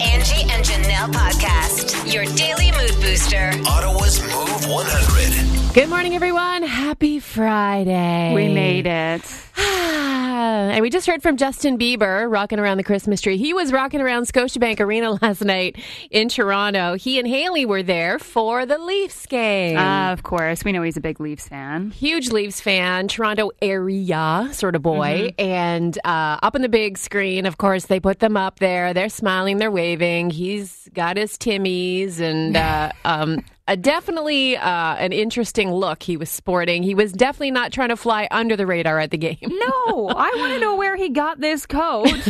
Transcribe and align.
Angie 0.00 0.42
and 0.50 0.64
Janelle 0.64 1.12
podcast. 1.12 2.12
Your 2.12 2.24
daily 2.36 2.70
mood 2.72 3.00
booster. 3.00 3.52
Ottawa's 3.66 4.20
Move 4.20 4.68
100. 4.68 5.74
Good 5.74 5.88
morning, 5.88 6.14
everyone. 6.14 6.62
Happy 6.62 7.18
Friday. 7.18 8.34
We 8.34 8.52
made 8.52 8.86
it. 8.86 9.22
and 10.36 10.82
we 10.82 10.90
just 10.90 11.06
heard 11.06 11.22
from 11.22 11.36
Justin 11.36 11.78
Bieber 11.78 12.30
rocking 12.30 12.58
around 12.58 12.76
the 12.76 12.84
Christmas 12.84 13.20
tree. 13.20 13.36
He 13.36 13.54
was 13.54 13.72
rocking 13.72 14.00
around 14.00 14.24
Scotiabank 14.24 14.80
Arena 14.80 15.12
last 15.22 15.44
night 15.44 15.76
in 16.10 16.28
Toronto. 16.28 16.94
He 16.94 17.18
and 17.18 17.26
Hailey 17.26 17.66
were 17.66 17.82
there 17.82 18.18
for 18.18 18.66
the 18.66 18.78
Leafs 18.78 19.26
game. 19.26 19.76
Uh, 19.76 20.12
of 20.12 20.22
course, 20.22 20.64
we 20.64 20.72
know 20.72 20.82
he's 20.82 20.96
a 20.96 21.00
big 21.00 21.20
Leafs 21.20 21.48
fan. 21.48 21.90
Huge 21.90 22.30
Leafs 22.30 22.60
fan, 22.60 23.08
Toronto 23.08 23.50
area 23.62 24.48
sort 24.52 24.74
of 24.74 24.82
boy. 24.82 25.34
And 25.38 25.98
uh, 26.04 26.38
up 26.42 26.54
on 26.54 26.62
the 26.62 26.68
big 26.68 26.98
screen, 26.98 27.46
of 27.46 27.58
course, 27.58 27.86
they 27.86 28.00
put 28.00 28.20
them 28.20 28.36
up 28.36 28.58
there. 28.58 28.94
They're 28.94 29.08
smiling, 29.08 29.58
they're 29.58 29.70
waving. 29.70 30.30
He's 30.30 30.88
got 30.94 31.16
his 31.16 31.36
Timmies 31.36 32.20
and 32.20 32.56
uh, 32.56 32.92
um, 33.04 33.44
a 33.68 33.76
definitely 33.76 34.56
uh, 34.56 34.94
an 34.96 35.12
interesting 35.12 35.72
look 35.72 36.02
he 36.02 36.16
was 36.16 36.30
sporting. 36.30 36.82
He 36.82 36.94
was 36.94 37.12
definitely 37.12 37.50
not 37.50 37.72
trying 37.72 37.88
to 37.88 37.96
fly 37.96 38.28
under 38.30 38.56
the 38.56 38.66
radar 38.66 38.98
at 38.98 39.10
the 39.10 39.18
game. 39.18 39.38
No, 39.42 40.08
I 40.16 40.32
want 40.36 40.52
to 40.52 40.58
know 40.60 40.76
where 40.76 40.96
he 40.96 41.08
got 41.08 41.40
this 41.40 41.66
coat. 41.66 42.28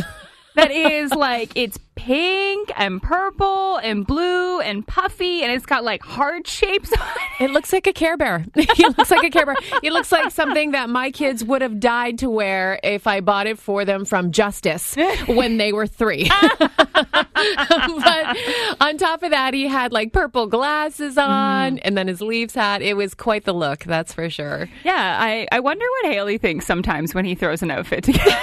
that 0.55 0.71
is 0.71 1.13
like 1.13 1.51
it's 1.55 1.77
pink 1.93 2.71
and 2.75 3.01
purple 3.01 3.77
and 3.77 4.05
blue 4.07 4.59
and 4.59 4.85
puffy 4.87 5.43
and 5.43 5.51
it's 5.51 5.65
got 5.65 5.83
like 5.83 6.01
heart 6.01 6.47
shapes 6.47 6.91
on 6.93 7.07
it. 7.39 7.43
It 7.45 7.51
looks 7.51 7.71
like 7.71 7.85
a 7.85 7.93
Care 7.93 8.17
Bear. 8.17 8.43
he 8.75 8.83
looks 8.85 9.11
like 9.11 9.23
a 9.23 9.29
Care 9.29 9.45
Bear. 9.45 9.55
It 9.83 9.93
looks 9.93 10.11
like 10.11 10.31
something 10.31 10.71
that 10.71 10.89
my 10.89 11.11
kids 11.11 11.43
would 11.43 11.61
have 11.61 11.79
died 11.79 12.19
to 12.19 12.29
wear 12.29 12.79
if 12.83 13.05
I 13.05 13.19
bought 13.19 13.45
it 13.45 13.59
for 13.59 13.85
them 13.85 14.05
from 14.05 14.31
Justice 14.31 14.95
when 15.27 15.57
they 15.57 15.73
were 15.73 15.85
three. 15.85 16.29
but 18.03 18.37
on 18.81 18.97
top 18.97 19.23
of 19.23 19.31
that, 19.31 19.53
he 19.53 19.67
had 19.67 19.91
like 19.91 20.13
purple 20.13 20.47
glasses 20.47 21.15
mm-hmm. 21.15 21.29
on 21.29 21.79
and 21.79 21.97
then 21.97 22.07
his 22.07 22.21
Leafs 22.21 22.55
hat. 22.55 22.81
It 22.81 22.95
was 22.95 23.13
quite 23.13 23.45
the 23.45 23.53
look, 23.53 23.83
that's 23.83 24.13
for 24.13 24.29
sure. 24.29 24.69
Yeah, 24.83 25.17
I, 25.19 25.47
I 25.51 25.59
wonder 25.59 25.85
what 26.01 26.11
Hailey 26.13 26.37
thinks 26.37 26.65
sometimes 26.65 27.13
when 27.13 27.25
he 27.25 27.35
throws 27.35 27.61
an 27.61 27.71
outfit 27.71 28.03
together. 28.05 28.37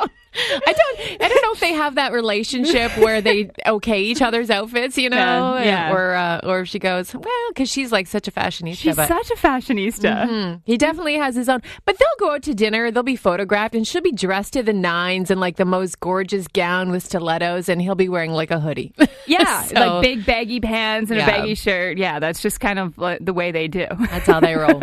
I 0.36 0.72
don't. 0.72 1.22
I 1.22 1.28
don't 1.28 1.42
know 1.42 1.52
if 1.52 1.60
they 1.60 1.72
have 1.72 1.94
that 1.96 2.12
relationship 2.12 2.96
where 2.98 3.20
they 3.20 3.50
okay 3.66 4.02
each 4.02 4.22
other's 4.22 4.50
outfits, 4.50 4.98
you 4.98 5.08
know, 5.10 5.16
Yeah, 5.58 5.62
yeah. 5.64 5.92
or 5.92 6.14
uh, 6.14 6.40
or 6.44 6.60
if 6.60 6.68
she 6.68 6.78
goes 6.78 7.14
well 7.14 7.48
because 7.48 7.70
she's 7.70 7.92
like 7.92 8.06
such 8.06 8.28
a 8.28 8.30
fashionista. 8.30 8.76
She's 8.76 8.96
but 8.96 9.08
such 9.08 9.30
a 9.30 9.34
fashionista. 9.34 10.26
Mhm. 10.28 10.60
He 10.64 10.76
definitely 10.76 11.16
has 11.16 11.34
his 11.36 11.48
own. 11.48 11.62
But 11.84 11.98
they'll 11.98 12.08
go 12.28 12.34
out 12.34 12.42
to 12.44 12.54
dinner. 12.54 12.90
They'll 12.90 13.02
be 13.02 13.16
photographed, 13.16 13.74
and 13.74 13.86
she'll 13.86 14.02
be 14.02 14.12
dressed 14.12 14.52
to 14.54 14.62
the 14.62 14.72
nines 14.72 15.30
in 15.30 15.40
like 15.40 15.56
the 15.56 15.64
most 15.64 16.00
gorgeous 16.00 16.46
gown 16.48 16.90
with 16.90 17.02
stilettos, 17.04 17.68
and 17.68 17.80
he'll 17.80 17.94
be 17.94 18.08
wearing 18.08 18.32
like 18.32 18.50
a 18.50 18.60
hoodie. 18.60 18.92
Yeah, 19.28 19.62
So- 19.64 19.74
like 19.74 20.02
big 20.02 20.24
baggy 20.24 20.60
pants 20.60 21.10
and 21.10 21.18
Yeah. 21.18 21.24
a 21.24 21.26
baggy 21.26 21.56
shirt. 21.56 21.98
Yeah, 21.98 22.20
that's 22.20 22.40
just 22.40 22.60
kind 22.60 22.78
of 22.78 22.96
like, 22.96 23.18
the 23.24 23.32
way 23.32 23.50
they 23.50 23.66
do. 23.66 23.84
That's 24.08 24.24
how 24.24 24.38
they 24.38 24.54
roll. 24.56 24.80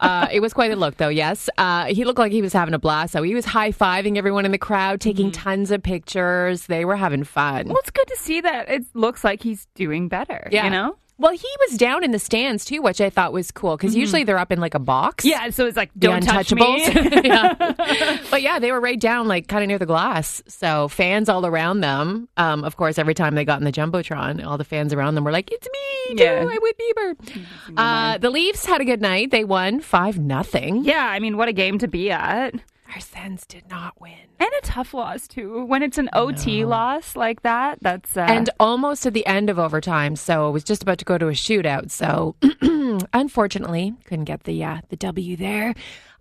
uh, 0.00 0.28
it 0.32 0.40
was 0.40 0.54
quite 0.54 0.70
a 0.72 0.76
look, 0.76 0.96
though. 0.96 1.10
Yes, 1.10 1.50
uh, 1.58 1.84
he 1.86 2.06
looked 2.06 2.18
like 2.18 2.32
he 2.32 2.40
was 2.40 2.54
having 2.54 2.72
a 2.72 2.78
blast. 2.78 3.12
So 3.12 3.22
he 3.22 3.34
was 3.34 3.44
high 3.44 3.70
fiving 3.70 4.16
everyone 4.16 4.46
in 4.46 4.50
the 4.50 4.56
crowd, 4.56 4.91
taking 4.96 5.30
tons 5.30 5.70
of 5.70 5.82
pictures. 5.82 6.66
They 6.66 6.84
were 6.84 6.96
having 6.96 7.24
fun. 7.24 7.68
Well, 7.68 7.78
it's 7.78 7.90
good 7.90 8.08
to 8.08 8.16
see 8.16 8.40
that 8.40 8.68
it 8.68 8.84
looks 8.94 9.24
like 9.24 9.42
he's 9.42 9.66
doing 9.74 10.08
better. 10.08 10.48
Yeah. 10.50 10.64
You 10.64 10.70
know? 10.70 10.96
Well, 11.18 11.32
he 11.32 11.46
was 11.68 11.78
down 11.78 12.02
in 12.02 12.10
the 12.10 12.18
stands 12.18 12.64
too, 12.64 12.82
which 12.82 13.00
I 13.00 13.08
thought 13.08 13.32
was 13.32 13.52
cool 13.52 13.76
because 13.76 13.94
usually 13.94 14.24
they're 14.24 14.38
up 14.38 14.50
in 14.50 14.58
like 14.58 14.74
a 14.74 14.80
box. 14.80 15.24
Yeah, 15.24 15.50
so 15.50 15.66
it's 15.66 15.76
like, 15.76 15.90
don't 15.96 16.22
touch 16.22 16.52
me. 16.52 16.82
yeah. 17.24 18.18
But 18.28 18.42
yeah, 18.42 18.58
they 18.58 18.72
were 18.72 18.80
right 18.80 18.98
down, 18.98 19.28
like 19.28 19.46
kind 19.46 19.62
of 19.62 19.68
near 19.68 19.78
the 19.78 19.86
glass. 19.86 20.42
So 20.48 20.88
fans 20.88 21.28
all 21.28 21.46
around 21.46 21.80
them. 21.80 22.28
Um, 22.38 22.64
of 22.64 22.76
course, 22.76 22.98
every 22.98 23.14
time 23.14 23.36
they 23.36 23.44
got 23.44 23.60
in 23.60 23.64
the 23.64 23.70
jumbotron, 23.70 24.44
all 24.44 24.58
the 24.58 24.64
fans 24.64 24.92
around 24.92 25.14
them 25.14 25.22
were 25.22 25.30
like, 25.30 25.52
"It's 25.52 25.68
me, 25.68 26.16
too. 26.16 26.24
Yeah. 26.24 26.40
I'm 26.40 26.58
with 26.60 26.76
Bieber." 26.76 27.44
Uh, 27.76 28.18
the 28.18 28.30
Leafs 28.30 28.66
had 28.66 28.80
a 28.80 28.84
good 28.84 29.00
night. 29.00 29.30
They 29.30 29.44
won 29.44 29.80
five 29.80 30.18
nothing. 30.18 30.84
yeah, 30.84 31.06
I 31.06 31.20
mean, 31.20 31.36
what 31.36 31.46
a 31.46 31.52
game 31.52 31.78
to 31.78 31.88
be 31.88 32.10
at. 32.10 32.54
Our 32.94 33.00
Sens 33.00 33.46
did 33.46 33.68
not 33.70 34.00
win. 34.00 34.12
And 34.38 34.50
a 34.58 34.66
tough 34.66 34.92
loss, 34.92 35.26
too. 35.26 35.64
When 35.64 35.82
it's 35.82 35.98
an 35.98 36.10
OT 36.12 36.64
loss 36.64 37.16
like 37.16 37.42
that, 37.42 37.78
that's. 37.80 38.16
Uh, 38.16 38.26
and 38.28 38.50
almost 38.60 39.06
at 39.06 39.14
the 39.14 39.26
end 39.26 39.48
of 39.48 39.58
overtime. 39.58 40.16
So 40.16 40.48
it 40.48 40.52
was 40.52 40.64
just 40.64 40.82
about 40.82 40.98
to 40.98 41.04
go 41.04 41.16
to 41.16 41.28
a 41.28 41.32
shootout. 41.32 41.90
So 41.90 42.36
unfortunately, 43.12 43.94
couldn't 44.04 44.24
get 44.24 44.44
the 44.44 44.62
uh, 44.64 44.78
the 44.90 44.96
W 44.96 45.36
there. 45.36 45.74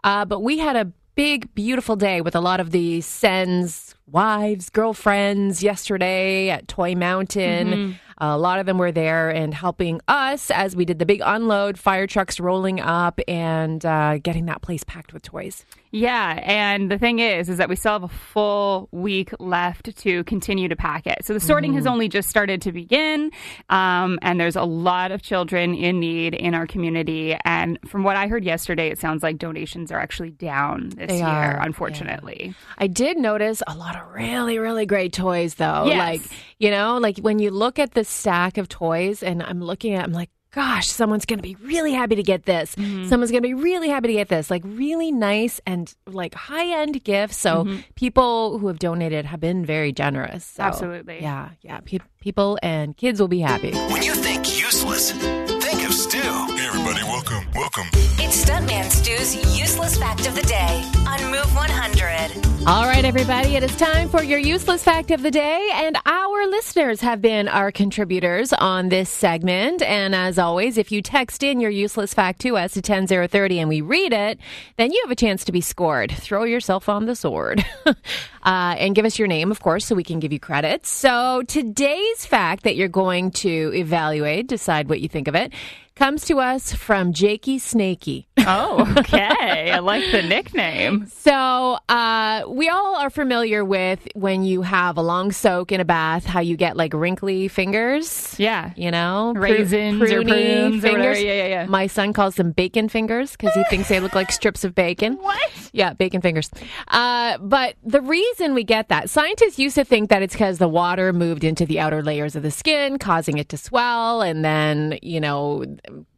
Uh, 0.03 0.25
but 0.25 0.39
we 0.41 0.59
had 0.59 0.75
a 0.75 0.91
big, 1.15 1.53
beautiful 1.53 1.95
day 1.95 2.21
with 2.21 2.35
a 2.35 2.41
lot 2.41 2.59
of 2.59 2.71
the 2.71 3.01
Sens 3.01 3.95
wives, 4.07 4.69
girlfriends 4.69 5.61
yesterday 5.61 6.49
at 6.49 6.67
Toy 6.67 6.95
Mountain. 6.95 7.99
A 8.23 8.37
lot 8.37 8.59
of 8.59 8.67
them 8.67 8.77
were 8.77 8.91
there 8.91 9.31
and 9.31 9.51
helping 9.51 9.99
us 10.07 10.51
as 10.51 10.75
we 10.75 10.85
did 10.85 10.99
the 10.99 11.07
big 11.07 11.21
unload, 11.25 11.79
fire 11.79 12.05
trucks 12.05 12.39
rolling 12.39 12.79
up 12.79 13.19
and 13.27 13.83
uh, 13.83 14.19
getting 14.19 14.45
that 14.45 14.61
place 14.61 14.83
packed 14.83 15.11
with 15.11 15.23
toys. 15.23 15.65
Yeah, 15.93 16.39
and 16.43 16.89
the 16.89 16.97
thing 16.97 17.19
is, 17.19 17.49
is 17.49 17.57
that 17.57 17.67
we 17.67 17.75
still 17.75 17.91
have 17.91 18.03
a 18.03 18.07
full 18.07 18.87
week 18.91 19.33
left 19.39 19.97
to 19.97 20.23
continue 20.23 20.69
to 20.69 20.75
pack 20.75 21.05
it. 21.05 21.25
So 21.25 21.33
the 21.33 21.39
sorting 21.41 21.73
has 21.73 21.85
only 21.85 22.07
just 22.07 22.29
started 22.29 22.61
to 22.61 22.71
begin, 22.71 23.31
um, 23.69 24.17
and 24.21 24.39
there's 24.39 24.55
a 24.55 24.63
lot 24.63 25.11
of 25.11 25.21
children 25.21 25.73
in 25.73 25.99
need 25.99 26.33
in 26.33 26.53
our 26.53 26.65
community. 26.65 27.35
And 27.43 27.77
from 27.85 28.03
what 28.03 28.15
I 28.15 28.27
heard 28.27 28.45
yesterday, 28.45 28.89
it 28.89 28.99
sounds 28.99 29.21
like 29.21 29.37
donations 29.37 29.91
are 29.91 29.99
actually 29.99 30.31
down 30.31 30.89
this 30.95 31.09
They 31.09 31.17
year, 31.17 31.25
are, 31.25 31.59
unfortunately. 31.59 32.53
I 32.77 32.87
did 32.87 33.17
notice 33.17 33.61
a 33.67 33.75
lot 33.75 33.97
of 33.97 34.13
really, 34.13 34.59
really 34.59 34.85
great 34.85 35.11
toys, 35.11 35.55
though. 35.55 35.87
Yes. 35.87 35.97
Like, 35.97 36.21
you 36.57 36.71
know, 36.71 36.99
like 36.99 37.17
when 37.17 37.39
you 37.39 37.51
look 37.51 37.79
at 37.79 37.95
the 37.95 38.05
stack 38.11 38.57
of 38.57 38.69
toys, 38.69 39.23
and 39.23 39.41
I'm 39.41 39.61
looking 39.61 39.93
at, 39.93 40.03
I'm 40.03 40.13
like, 40.13 40.29
gosh, 40.51 40.87
someone's 40.87 41.25
going 41.25 41.39
to 41.39 41.43
be 41.43 41.55
really 41.61 41.93
happy 41.93 42.15
to 42.15 42.23
get 42.23 42.43
this. 42.43 42.75
Mm-hmm. 42.75 43.07
Someone's 43.07 43.31
going 43.31 43.41
to 43.41 43.47
be 43.47 43.53
really 43.53 43.89
happy 43.89 44.07
to 44.07 44.13
get 44.13 44.27
this. 44.27 44.51
Like, 44.51 44.63
really 44.65 45.11
nice 45.11 45.61
and 45.65 45.93
like 46.05 46.33
high 46.33 46.81
end 46.81 47.03
gifts. 47.03 47.37
So, 47.37 47.63
mm-hmm. 47.63 47.79
people 47.95 48.57
who 48.57 48.67
have 48.67 48.79
donated 48.79 49.25
have 49.25 49.39
been 49.39 49.65
very 49.65 49.93
generous. 49.93 50.45
So, 50.45 50.63
Absolutely. 50.63 51.21
Yeah. 51.21 51.49
Yeah. 51.61 51.79
Pe- 51.79 51.99
people 52.19 52.59
and 52.61 52.95
kids 52.97 53.19
will 53.19 53.29
be 53.29 53.39
happy. 53.39 53.71
When 53.71 54.03
you 54.03 54.13
think 54.13 54.59
useless, 54.59 55.11
think 55.11 55.87
of 55.87 55.93
Stu. 55.93 56.19
Hey 56.91 56.99
everybody, 56.99 57.23
welcome, 57.23 57.51
welcome. 57.53 57.87
It's 58.19 58.43
Stuntman 58.43 58.91
Stu's 58.91 59.57
useless 59.57 59.97
fact 59.97 60.27
of 60.27 60.35
the 60.35 60.41
day 60.41 60.83
on 61.07 61.31
Move 61.31 61.55
100. 61.55 62.67
All 62.67 62.83
right, 62.83 63.05
everybody, 63.05 63.55
it 63.55 63.63
is 63.63 63.73
time 63.77 64.09
for 64.09 64.21
your 64.21 64.39
useless 64.39 64.83
fact 64.83 65.09
of 65.09 65.21
the 65.21 65.31
day. 65.31 65.69
And 65.73 65.97
our 66.05 66.47
listeners 66.47 66.99
have 66.99 67.21
been 67.21 67.47
our 67.47 67.71
contributors 67.71 68.51
on 68.51 68.89
this 68.89 69.09
segment. 69.09 69.81
And 69.83 70.13
as 70.13 70.37
always, 70.37 70.77
if 70.77 70.91
you 70.91 71.01
text 71.01 71.43
in 71.43 71.61
your 71.61 71.71
useless 71.71 72.13
fact 72.13 72.41
to 72.41 72.57
us 72.57 72.73
to 72.73 72.81
10030 72.81 73.59
and 73.59 73.69
we 73.69 73.79
read 73.79 74.11
it, 74.11 74.37
then 74.75 74.91
you 74.91 75.01
have 75.05 75.11
a 75.11 75.15
chance 75.15 75.45
to 75.45 75.53
be 75.53 75.61
scored. 75.61 76.11
Throw 76.11 76.43
yourself 76.43 76.89
on 76.89 77.05
the 77.05 77.15
sword. 77.15 77.65
uh, 77.85 77.93
and 78.43 78.95
give 78.95 79.05
us 79.05 79.17
your 79.17 79.29
name, 79.29 79.49
of 79.49 79.61
course, 79.61 79.85
so 79.85 79.95
we 79.95 80.03
can 80.03 80.19
give 80.19 80.33
you 80.33 80.41
credit. 80.41 80.85
So 80.85 81.43
today's 81.47 82.25
fact 82.25 82.63
that 82.63 82.75
you're 82.75 82.89
going 82.89 83.31
to 83.31 83.71
evaluate, 83.73 84.47
decide 84.47 84.89
what 84.89 84.99
you 84.99 85.07
think 85.07 85.29
of 85.29 85.35
it, 85.35 85.53
comes 86.01 86.25
to 86.25 86.39
us 86.39 86.73
from 86.73 87.13
Jakey 87.13 87.59
Snakey. 87.59 88.27
Oh, 88.39 88.91
okay. 88.97 89.69
I 89.71 89.77
like 89.77 90.11
the 90.11 90.23
nickname. 90.23 91.05
So, 91.05 91.77
uh, 91.89 92.41
we 92.47 92.69
all 92.69 92.95
are 92.95 93.11
familiar 93.11 93.63
with 93.63 94.07
when 94.15 94.41
you 94.41 94.63
have 94.63 94.97
a 94.97 95.03
long 95.03 95.31
soak 95.31 95.71
in 95.71 95.79
a 95.79 95.85
bath, 95.85 96.25
how 96.25 96.39
you 96.39 96.57
get 96.57 96.75
like 96.75 96.95
wrinkly 96.95 97.47
fingers. 97.47 98.33
Yeah. 98.39 98.73
You 98.75 98.89
know, 98.89 99.33
Raisins 99.35 100.01
or 100.01 100.23
prunes 100.23 100.77
or 100.77 100.81
fingers. 100.81 100.83
whatever. 100.83 101.19
Yeah, 101.19 101.33
yeah, 101.33 101.47
yeah. 101.47 101.65
My 101.67 101.85
son 101.85 102.13
calls 102.13 102.33
them 102.33 102.51
bacon 102.51 102.89
fingers 102.89 103.33
because 103.33 103.53
he 103.53 103.63
thinks 103.65 103.87
they 103.87 103.99
look 103.99 104.15
like 104.15 104.31
strips 104.31 104.63
of 104.63 104.73
bacon. 104.73 105.17
What? 105.17 105.51
Yeah, 105.71 105.93
bacon 105.93 106.21
fingers. 106.21 106.49
Uh, 106.87 107.37
but 107.37 107.75
the 107.83 108.01
reason 108.01 108.55
we 108.55 108.63
get 108.63 108.89
that, 108.89 109.11
scientists 109.11 109.59
used 109.59 109.75
to 109.75 109.85
think 109.85 110.09
that 110.09 110.23
it's 110.23 110.33
because 110.33 110.57
the 110.57 110.67
water 110.67 111.13
moved 111.13 111.43
into 111.43 111.63
the 111.63 111.79
outer 111.79 112.01
layers 112.01 112.35
of 112.35 112.41
the 112.41 112.49
skin, 112.49 112.97
causing 112.97 113.37
it 113.37 113.49
to 113.49 113.57
swell, 113.57 114.23
and 114.23 114.43
then, 114.43 114.97
you 115.03 115.21
know, 115.21 115.63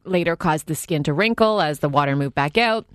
later 0.04 0.36
caused 0.36 0.68
the 0.68 0.76
skin 0.76 1.04
to 1.04 1.14
wrinkle 1.14 1.62
as 1.62 1.80
the 1.80 1.90
water 1.90 2.16
moved 2.16 2.36
back 2.36 2.58
out. 2.58 2.86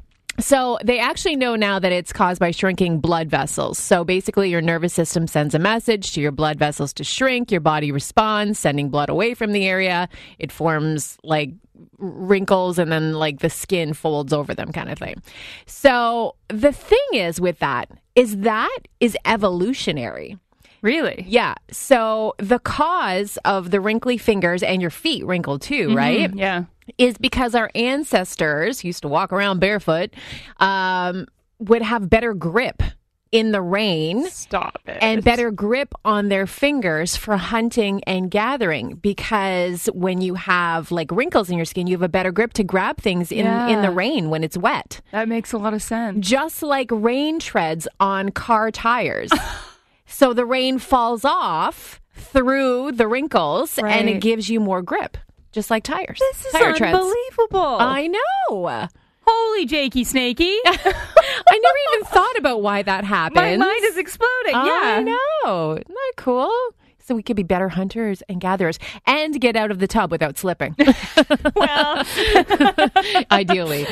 So 0.41 0.79
they 0.85 1.01
actually 1.01 1.35
know 1.35 1.57
now 1.57 1.81
that 1.81 1.91
it's 1.91 2.13
caused 2.13 2.39
by 2.39 2.53
shrinking 2.53 3.01
blood 3.01 3.29
vessels. 3.29 3.77
So 3.77 4.05
basically, 4.05 4.51
your 4.51 4.61
nervous 4.61 4.95
system 4.95 5.27
sends 5.27 5.53
a 5.53 5.59
message 5.59 6.13
to 6.13 6.21
your 6.21 6.31
blood 6.31 6.61
vessels 6.61 6.93
to 6.95 7.05
shrink. 7.05 7.51
Your 7.51 7.61
body 7.61 7.91
responds, 7.91 8.59
sending 8.59 8.89
blood 8.89 9.09
away 9.09 9.35
from 9.35 9.51
the 9.51 9.67
area. 9.67 10.09
It 10.39 10.53
forms 10.53 11.19
like 11.25 11.51
wrinkles 11.99 12.79
and 12.79 12.91
then 12.91 13.15
like 13.15 13.41
the 13.41 13.51
skin 13.51 13.93
folds 13.95 14.33
over 14.33 14.55
them 14.55 14.71
kind 14.71 14.91
of 14.91 14.99
thing. 14.99 15.21
So 15.67 16.37
the 16.49 16.73
thing 16.73 16.99
is 17.15 17.41
with 17.41 17.59
that 17.59 17.91
is 18.15 18.39
that 18.39 18.79
is 19.01 19.17
evolutionary. 19.25 20.39
Really? 20.83 21.25
Yeah. 21.27 21.55
So 21.71 22.35
the 22.39 22.59
cause 22.59 23.39
of 23.45 23.71
the 23.71 23.81
wrinkly 23.81 24.19
fingers 24.19 24.63
and 24.63 24.81
your 24.81 24.91
feet 24.91 25.25
wrinkled 25.27 25.63
too, 25.63 25.95
right? 25.95 26.33
Yeah. 26.35 26.65
Is 26.97 27.19
because 27.19 27.55
our 27.55 27.71
ancestors 27.75 28.83
used 28.85 29.03
to 29.03 29.09
walk 29.09 29.33
around 29.33 29.59
barefoot, 29.61 30.15
um, 30.59 31.27
would 31.59 31.83
have 31.83 32.09
better 32.09 32.33
grip 32.33 32.83
in 33.31 33.53
the 33.53 33.61
rain 33.61 34.27
Stop 34.31 34.81
it. 34.87 34.97
and 35.03 35.23
better 35.23 35.51
grip 35.51 35.93
on 36.05 36.29
their 36.29 36.47
fingers 36.47 37.15
for 37.15 37.37
hunting 37.37 38.03
and 38.05 38.31
gathering 38.31 38.95
because 38.95 39.87
when 39.93 40.23
you 40.23 40.35
have 40.35 40.91
like 40.91 41.11
wrinkles 41.13 41.51
in 41.51 41.57
your 41.57 41.67
skin, 41.67 41.87
you 41.87 41.95
have 41.95 42.03
a 42.03 42.09
better 42.09 42.33
grip 42.33 42.55
to 42.55 42.65
grab 42.65 42.99
things 42.99 43.31
in, 43.31 43.47
in 43.47 43.83
the 43.83 43.91
rain 43.91 44.31
when 44.31 44.43
it's 44.43 44.57
wet. 44.57 45.03
That 45.13 45.29
makes 45.29 45.53
a 45.53 45.59
lot 45.59 45.75
of 45.75 45.83
sense. 45.83 46.27
Just 46.27 46.63
like 46.63 46.89
rain 46.91 47.39
treads 47.39 47.87
on 48.01 48.31
car 48.31 48.71
tires. 48.71 49.31
so 50.09 50.33
the 50.33 50.45
rain 50.45 50.79
falls 50.79 51.25
off 51.25 52.01
through 52.15 52.93
the 52.93 53.07
wrinkles 53.07 53.79
and 53.79 54.09
it 54.09 54.21
gives 54.21 54.49
you 54.49 54.59
more 54.61 54.83
grip, 54.83 55.17
just 55.53 55.71
like 55.71 55.85
tires. 55.85 56.19
This 56.19 56.47
is 56.47 56.53
Tire 56.53 56.75
treads. 56.75 56.97
unbelievable. 56.99 57.77
I 57.81 58.09
know. 58.09 58.89
Holy 59.27 59.67
Jakey 59.67 60.05
Snakey. 60.05 60.57
I 60.67 61.59
never 61.63 61.77
even 61.95 62.07
thought 62.07 62.37
about 62.39 62.63
why 62.63 62.83
that 62.83 63.05
happened. 63.05 63.37
My 63.37 63.57
mind 63.57 63.85
is 63.85 63.97
exploding. 63.99 64.53
Yeah. 64.53 64.57
I 64.57 65.03
know. 65.45 65.73
Isn't 65.73 65.87
that 65.89 66.13
cool? 66.17 66.51
So 67.09 67.15
we 67.15 67.23
could 67.23 67.37
be 67.37 67.43
better 67.43 67.71
hunters 67.71 68.23
and 68.29 68.39
gatherers 68.39 68.79
and 69.07 69.41
get 69.41 69.57
out 69.57 69.71
of 69.71 69.79
the 69.79 69.87
tub 69.87 70.11
without 70.11 70.37
slipping. 70.37 70.77
Well, 71.55 72.05
Ideally. 73.31 73.87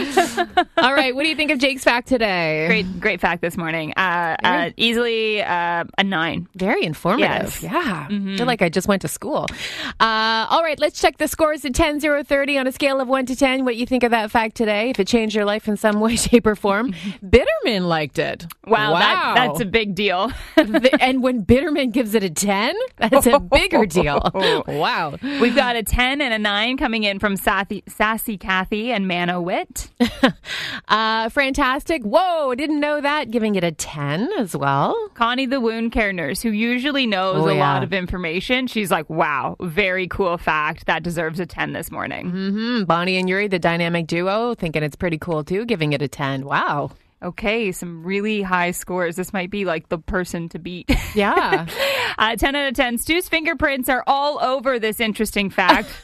All 0.76 0.94
right. 0.94 1.14
What 1.14 1.22
do 1.22 1.28
you 1.28 1.34
think 1.36 1.50
of 1.50 1.58
Jake's 1.58 1.82
fact 1.84 2.08
today? 2.08 2.66
great, 2.66 3.00
great 3.00 3.20
fact 3.20 3.40
this 3.42 3.56
morning. 3.56 3.92
Uh, 3.96 4.36
uh, 4.42 4.70
easily 4.76 5.42
uh, 5.42 5.84
a 5.98 6.04
nine. 6.04 6.46
Very 6.54 6.84
informative. 6.84 7.28
Yes. 7.28 7.62
Yeah. 7.62 8.06
I 8.10 8.36
feel 8.36 8.46
like 8.46 8.62
I 8.62 8.68
just 8.68 8.86
went 8.88 9.02
to 9.02 9.08
school. 9.08 9.46
Uh, 10.00 10.46
all 10.50 10.62
right. 10.62 10.78
Let's 10.78 11.00
check 11.00 11.18
the 11.18 11.26
scores 11.28 11.64
at 11.64 11.74
10, 11.74 12.00
0, 12.00 12.22
30 12.22 12.58
on 12.58 12.66
a 12.66 12.72
scale 12.72 13.00
of 13.00 13.08
1 13.08 13.26
to 13.26 13.36
10. 13.36 13.64
What 13.64 13.76
you 13.76 13.86
think 13.86 14.02
of 14.02 14.10
that 14.10 14.30
fact 14.30 14.56
today? 14.56 14.90
If 14.90 15.00
it 15.00 15.08
changed 15.08 15.34
your 15.34 15.44
life 15.44 15.66
in 15.68 15.76
some 15.76 16.00
way, 16.00 16.16
shape, 16.26 16.46
or 16.46 16.54
form. 16.56 16.92
Bitterman 17.24 17.88
liked 17.88 18.18
it. 18.18 18.46
Wow, 18.66 18.94
That, 18.94 19.32
that's 19.36 19.60
a 19.60 19.64
big 19.66 19.94
deal. 19.94 20.30
The- 20.56 20.96
and 21.00 21.22
when 21.22 21.44
Bitterman 21.44 21.92
gives 21.92 22.14
it 22.14 22.22
a 22.22 22.30
10, 22.30 22.74
that's 23.10 23.26
a 23.26 23.38
bigger 23.40 23.86
deal. 23.86 24.20
Wow. 24.66 25.16
We've 25.22 25.54
got 25.56 25.76
a 25.76 25.82
10 25.82 26.20
and 26.20 26.32
a 26.34 26.38
9 26.38 26.76
coming 26.76 27.04
in 27.04 27.18
from 27.18 27.36
Sassy, 27.36 27.82
Sassy 27.88 28.36
Kathy 28.38 28.92
and 28.92 29.06
Mano 29.08 29.40
Wit. 29.40 29.90
Uh, 30.88 31.28
fantastic. 31.30 32.02
Whoa, 32.04 32.54
didn't 32.54 32.78
know 32.78 33.00
that. 33.00 33.32
Giving 33.32 33.56
it 33.56 33.64
a 33.64 33.72
10 33.72 34.30
as 34.38 34.56
well. 34.56 34.94
Connie, 35.14 35.46
the 35.46 35.60
wound 35.60 35.90
care 35.90 36.12
nurse, 36.12 36.42
who 36.42 36.50
usually 36.50 37.06
knows 37.06 37.42
Oh, 37.42 37.48
a 37.48 37.54
yeah. 37.56 37.72
lot 37.72 37.82
of 37.82 37.92
information, 37.92 38.68
she's 38.68 38.88
like, 38.90 39.10
wow, 39.10 39.56
very 39.60 40.06
cool 40.06 40.38
fact. 40.38 40.86
That 40.86 41.02
deserves 41.02 41.40
a 41.40 41.46
10 41.46 41.72
this 41.72 41.90
morning. 41.90 42.30
Hmm, 42.30 42.84
Bonnie 42.84 43.16
and 43.16 43.28
Yuri, 43.28 43.48
the 43.48 43.58
dynamic 43.58 44.06
duo, 44.06 44.54
thinking 44.54 44.84
it's 44.84 44.94
pretty 44.96 45.18
cool 45.18 45.42
too, 45.42 45.64
giving 45.64 45.92
it 45.92 46.02
a 46.02 46.08
10. 46.08 46.44
Wow. 46.44 46.92
Okay, 47.22 47.72
some 47.72 48.04
really 48.04 48.42
high 48.42 48.70
scores. 48.72 49.16
This 49.16 49.32
might 49.32 49.50
be 49.50 49.64
like 49.64 49.88
the 49.88 49.98
person 49.98 50.48
to 50.50 50.58
beat. 50.58 50.90
Yeah. 51.14 51.66
uh, 52.18 52.36
10 52.36 52.54
out 52.54 52.68
of 52.68 52.74
10. 52.74 52.98
Stu's 52.98 53.28
fingerprints 53.28 53.88
are 53.88 54.04
all 54.06 54.38
over 54.42 54.78
this 54.78 55.00
interesting 55.00 55.50
fact. 55.50 55.88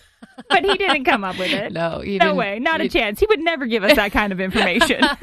But 0.48 0.64
he 0.64 0.76
didn't 0.78 1.04
come 1.04 1.24
up 1.24 1.36
with 1.38 1.52
it. 1.52 1.72
No, 1.72 2.00
you 2.00 2.18
no 2.18 2.26
didn't- 2.26 2.36
way, 2.36 2.58
not 2.58 2.80
a 2.80 2.88
chance. 2.88 3.20
He 3.20 3.26
would 3.26 3.38
never 3.40 3.66
give 3.66 3.84
us 3.84 3.96
that 3.96 4.12
kind 4.12 4.32
of 4.32 4.40
information. 4.40 5.02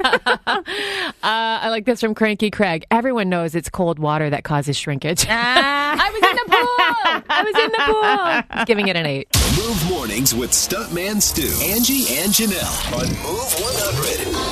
Uh, 1.22 1.58
I 1.62 1.68
like 1.70 1.84
this 1.84 2.00
from 2.00 2.14
Cranky 2.14 2.50
Craig. 2.50 2.86
Everyone 2.90 3.28
knows 3.28 3.54
it's 3.54 3.68
cold 3.68 3.98
water 3.98 4.30
that 4.30 4.42
causes 4.44 4.76
shrinkage. 4.76 5.26
Ah. 5.28 5.96
I 5.98 6.10
was 6.10 6.22
in 6.30 6.36
the 6.36 6.44
pool. 6.50 7.24
I 7.28 7.42
was 7.42 7.54
in 7.64 7.72
the 7.72 8.48
pool. 8.48 8.58
He's 8.58 8.64
giving 8.66 8.88
it 8.88 8.96
an 8.96 9.04
8. 9.06 9.28
Move 9.58 9.90
mornings 9.90 10.34
with 10.34 10.50
Stuntman 10.52 11.20
Stu, 11.20 11.42
Angie, 11.64 12.06
and 12.18 12.32
Janelle 12.32 12.92
on 12.94 13.08
Move 13.22 13.52
100. 13.60 14.49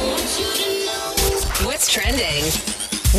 Trending? 1.88 2.44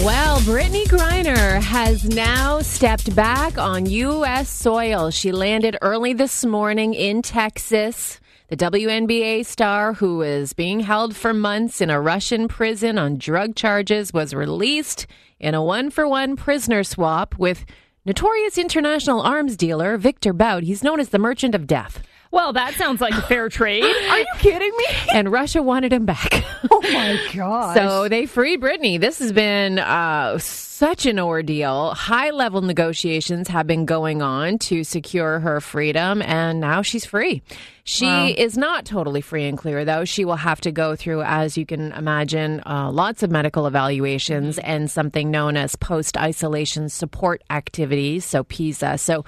Well, 0.05 0.39
Brittney 0.41 0.83
Griner 0.83 1.59
has 1.59 2.05
now 2.05 2.59
stepped 2.59 3.15
back 3.15 3.57
on 3.57 3.87
U.S. 3.87 4.47
soil. 4.47 5.09
She 5.09 5.31
landed 5.31 5.75
early 5.81 6.13
this 6.13 6.45
morning 6.45 6.93
in 6.93 7.23
Texas. 7.23 8.19
The 8.49 8.57
WNBA 8.57 9.43
star, 9.47 9.93
who 9.93 10.21
is 10.21 10.53
being 10.53 10.81
held 10.81 11.15
for 11.15 11.33
months 11.33 11.81
in 11.81 11.89
a 11.89 11.99
Russian 11.99 12.47
prison 12.47 12.99
on 12.99 13.17
drug 13.17 13.55
charges, 13.55 14.13
was 14.13 14.35
released 14.35 15.07
in 15.39 15.55
a 15.55 15.63
one 15.63 15.89
for 15.89 16.07
one 16.07 16.35
prisoner 16.35 16.83
swap 16.83 17.39
with 17.39 17.65
notorious 18.05 18.59
international 18.59 19.21
arms 19.21 19.57
dealer 19.57 19.97
Viktor 19.97 20.31
Bout. 20.31 20.61
He's 20.61 20.83
known 20.83 20.99
as 20.99 21.09
the 21.09 21.17
Merchant 21.17 21.55
of 21.55 21.65
Death. 21.65 22.03
Well, 22.31 22.53
that 22.53 22.75
sounds 22.75 23.01
like 23.01 23.13
a 23.15 23.21
fair 23.23 23.49
trade. 23.49 23.83
Are 23.83 24.19
you 24.19 24.25
kidding 24.37 24.71
me? 24.77 24.85
And 25.13 25.31
Russia 25.31 25.61
wanted 25.63 25.91
him 25.93 26.05
back. 26.05 26.43
Oh 26.71 26.81
my 26.93 27.17
god. 27.33 27.73
So 27.75 28.09
they 28.09 28.25
freed 28.25 28.59
Brittney. 28.61 28.99
This 28.99 29.19
has 29.19 29.31
been 29.31 29.79
uh, 29.79 30.37
such 30.39 31.05
an 31.05 31.17
ordeal. 31.17 31.93
High 31.93 32.31
level 32.31 32.61
negotiations 32.61 33.47
have 33.47 33.65
been 33.65 33.85
going 33.85 34.21
on 34.21 34.57
to 34.59 34.83
secure 34.83 35.39
her 35.39 35.61
freedom, 35.61 36.21
and 36.21 36.59
now 36.59 36.81
she's 36.81 37.05
free. 37.05 37.41
She 37.85 38.05
is 38.31 38.57
not 38.57 38.83
totally 38.85 39.21
free 39.21 39.45
and 39.45 39.57
clear, 39.57 39.85
though. 39.85 40.03
She 40.03 40.25
will 40.25 40.35
have 40.35 40.59
to 40.61 40.71
go 40.71 40.95
through, 40.97 41.21
as 41.21 41.57
you 41.57 41.65
can 41.65 41.93
imagine, 41.93 42.61
uh, 42.65 42.91
lots 42.91 43.23
of 43.23 43.31
medical 43.31 43.65
evaluations 43.65 44.57
and 44.59 44.91
something 44.91 45.31
known 45.31 45.55
as 45.55 45.75
post 45.77 46.17
isolation 46.17 46.89
support 46.89 47.41
activities, 47.49 48.25
so 48.25 48.43
PISA. 48.43 48.97
So 48.97 49.23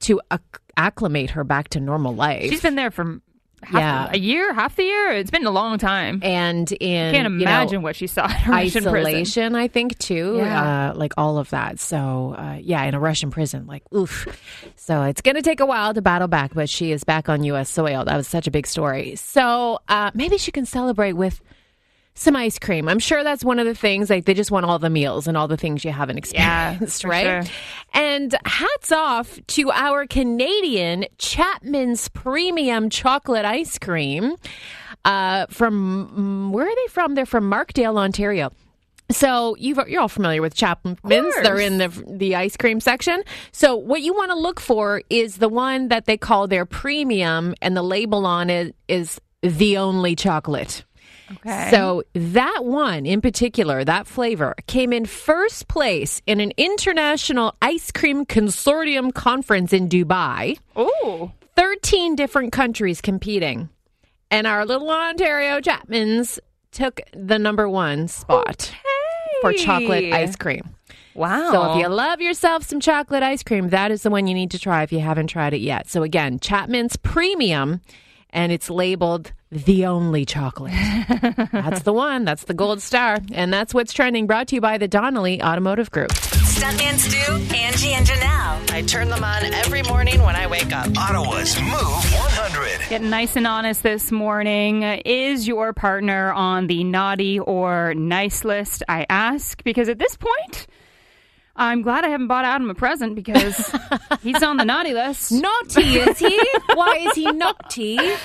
to 0.00 0.20
acc- 0.30 0.60
acclimate 0.76 1.30
her 1.30 1.44
back 1.44 1.68
to 1.70 1.80
normal 1.80 2.14
life. 2.14 2.50
She's 2.50 2.60
been 2.62 2.74
there 2.76 2.90
for 2.90 3.20
half 3.62 3.80
Yeah. 3.80 4.10
a 4.12 4.18
year, 4.18 4.52
half 4.52 4.76
the 4.76 4.82
year. 4.84 5.12
It's 5.12 5.30
been 5.30 5.46
a 5.46 5.50
long 5.50 5.78
time. 5.78 6.20
and 6.22 6.70
in 6.72 7.12
Can't 7.14 7.24
you 7.32 7.38
know, 7.38 7.42
imagine 7.42 7.82
what 7.82 7.96
she 7.96 8.06
saw 8.06 8.26
in 8.26 8.30
a 8.32 8.50
Russian 8.50 8.84
prison. 8.84 8.88
isolation, 8.88 9.54
I 9.56 9.68
think 9.68 9.98
too. 9.98 10.34
Yeah. 10.36 10.90
Uh, 10.90 10.94
like 10.94 11.14
all 11.16 11.38
of 11.38 11.50
that. 11.50 11.80
So 11.80 12.34
uh, 12.38 12.58
yeah, 12.60 12.84
in 12.84 12.94
a 12.94 13.00
Russian 13.00 13.30
prison, 13.30 13.66
like 13.66 13.82
oof. 13.94 14.26
So 14.76 15.02
it's 15.04 15.22
going 15.22 15.36
to 15.36 15.42
take 15.42 15.60
a 15.60 15.66
while 15.66 15.94
to 15.94 16.02
battle 16.02 16.28
back, 16.28 16.52
but 16.54 16.68
she 16.68 16.92
is 16.92 17.02
back 17.04 17.28
on 17.28 17.42
U.S. 17.44 17.70
soil. 17.70 18.04
That 18.04 18.16
was 18.16 18.28
such 18.28 18.46
a 18.46 18.50
big 18.50 18.66
story. 18.66 19.16
So 19.16 19.78
uh, 19.88 20.10
maybe 20.14 20.38
she 20.38 20.52
can 20.52 20.66
celebrate 20.66 21.14
with. 21.14 21.40
Some 22.18 22.34
ice 22.34 22.58
cream. 22.58 22.88
I'm 22.88 22.98
sure 22.98 23.22
that's 23.22 23.44
one 23.44 23.58
of 23.58 23.66
the 23.66 23.74
things. 23.74 24.08
Like 24.08 24.24
they 24.24 24.32
just 24.32 24.50
want 24.50 24.64
all 24.64 24.78
the 24.78 24.88
meals 24.88 25.28
and 25.28 25.36
all 25.36 25.48
the 25.48 25.58
things 25.58 25.84
you 25.84 25.92
haven't 25.92 26.16
experienced, 26.18 27.02
for 27.02 27.08
right? 27.08 27.44
sure. 27.46 27.54
And 27.92 28.34
hats 28.44 28.90
off 28.90 29.38
to 29.48 29.70
our 29.70 30.06
Canadian 30.06 31.04
Chapman's 31.18 32.08
Premium 32.08 32.88
Chocolate 32.88 33.44
Ice 33.44 33.78
Cream 33.78 34.34
uh, 35.04 35.46
from 35.50 36.50
mm, 36.50 36.54
where 36.54 36.66
are 36.66 36.74
they 36.74 36.88
from? 36.88 37.14
They're 37.14 37.26
from 37.26 37.50
Markdale, 37.50 37.98
Ontario. 37.98 38.50
So 39.10 39.54
you've, 39.56 39.78
you're 39.86 40.00
all 40.00 40.08
familiar 40.08 40.42
with 40.42 40.54
Chapman's. 40.54 40.98
They're 41.04 41.60
in 41.60 41.78
the 41.78 41.88
the 42.08 42.34
ice 42.34 42.56
cream 42.56 42.80
section. 42.80 43.22
So 43.52 43.76
what 43.76 44.02
you 44.02 44.14
want 44.14 44.32
to 44.32 44.38
look 44.38 44.58
for 44.58 45.02
is 45.08 45.36
the 45.36 45.48
one 45.48 45.88
that 45.88 46.06
they 46.06 46.16
call 46.16 46.48
their 46.48 46.66
premium, 46.66 47.54
and 47.62 47.76
the 47.76 47.82
label 47.82 48.26
on 48.26 48.50
it 48.50 48.74
is 48.88 49.20
the 49.42 49.76
only 49.76 50.16
chocolate. 50.16 50.84
Okay. 51.32 51.68
So 51.70 52.04
that 52.14 52.64
one 52.64 53.04
in 53.06 53.20
particular, 53.20 53.84
that 53.84 54.06
flavor, 54.06 54.54
came 54.66 54.92
in 54.92 55.06
first 55.06 55.68
place 55.68 56.22
in 56.26 56.40
an 56.40 56.52
international 56.56 57.54
ice 57.60 57.90
cream 57.90 58.24
consortium 58.24 59.12
conference 59.12 59.72
in 59.72 59.88
Dubai. 59.88 60.58
oh, 60.76 61.32
13 61.56 62.14
different 62.16 62.52
countries 62.52 63.00
competing. 63.00 63.68
And 64.30 64.46
our 64.46 64.66
little 64.66 64.90
Ontario 64.90 65.60
Chapmans 65.60 66.38
took 66.70 67.00
the 67.12 67.38
number 67.38 67.68
one 67.68 68.08
spot 68.08 68.72
for 69.40 69.52
chocolate 69.52 70.12
ice 70.12 70.36
cream. 70.36 70.62
wow. 71.14 71.50
So 71.50 71.72
if 71.72 71.78
you 71.80 71.88
love 71.88 72.20
yourself 72.20 72.64
some 72.64 72.80
chocolate 72.80 73.22
ice 73.22 73.42
cream, 73.42 73.70
that 73.70 73.90
is 73.90 74.02
the 74.02 74.10
one 74.10 74.26
you 74.26 74.34
need 74.34 74.50
to 74.50 74.58
try 74.58 74.82
if 74.82 74.92
you 74.92 75.00
haven't 75.00 75.28
tried 75.28 75.54
it 75.54 75.60
yet. 75.60 75.88
So 75.88 76.02
again, 76.02 76.38
Chapman's 76.38 76.96
Premium, 76.96 77.80
and 78.30 78.52
it's 78.52 78.68
labeled 78.68 79.32
the 79.50 79.86
only 79.86 80.24
chocolate. 80.24 80.72
that's 81.52 81.82
the 81.82 81.92
one. 81.92 82.24
That's 82.24 82.44
the 82.44 82.54
gold 82.54 82.82
star. 82.82 83.18
And 83.32 83.52
that's 83.52 83.72
what's 83.72 83.92
trending, 83.92 84.26
brought 84.26 84.48
to 84.48 84.56
you 84.56 84.60
by 84.60 84.78
the 84.78 84.88
Donnelly 84.88 85.42
Automotive 85.42 85.90
Group. 85.90 86.10
Stuntman 86.10 86.96
Stu, 86.96 87.54
Angie, 87.54 87.92
and 87.92 88.06
Janelle. 88.06 88.70
I 88.72 88.82
turn 88.82 89.08
them 89.08 89.22
on 89.22 89.44
every 89.44 89.82
morning 89.82 90.22
when 90.22 90.34
I 90.34 90.46
wake 90.46 90.72
up. 90.72 90.88
Ottawa's 90.96 91.60
Move 91.60 91.70
100. 91.72 92.88
Getting 92.88 93.10
nice 93.10 93.36
and 93.36 93.46
honest 93.46 93.82
this 93.82 94.10
morning. 94.10 94.82
Is 94.82 95.46
your 95.46 95.72
partner 95.72 96.32
on 96.32 96.66
the 96.66 96.82
naughty 96.82 97.38
or 97.38 97.94
nice 97.94 98.44
list? 98.44 98.82
I 98.88 99.06
ask 99.08 99.62
because 99.64 99.88
at 99.88 99.98
this 99.98 100.16
point, 100.16 100.66
I'm 101.54 101.82
glad 101.82 102.04
I 102.04 102.08
haven't 102.08 102.26
bought 102.26 102.44
Adam 102.44 102.68
a 102.68 102.74
present 102.74 103.14
because 103.14 103.72
he's 104.22 104.42
on 104.42 104.56
the 104.56 104.64
naughty 104.64 104.92
list. 104.92 105.32
Naughty, 105.32 105.98
is 105.98 106.18
he? 106.18 106.40
Why 106.74 106.96
is 107.08 107.14
he 107.14 107.30
naughty? 107.30 107.98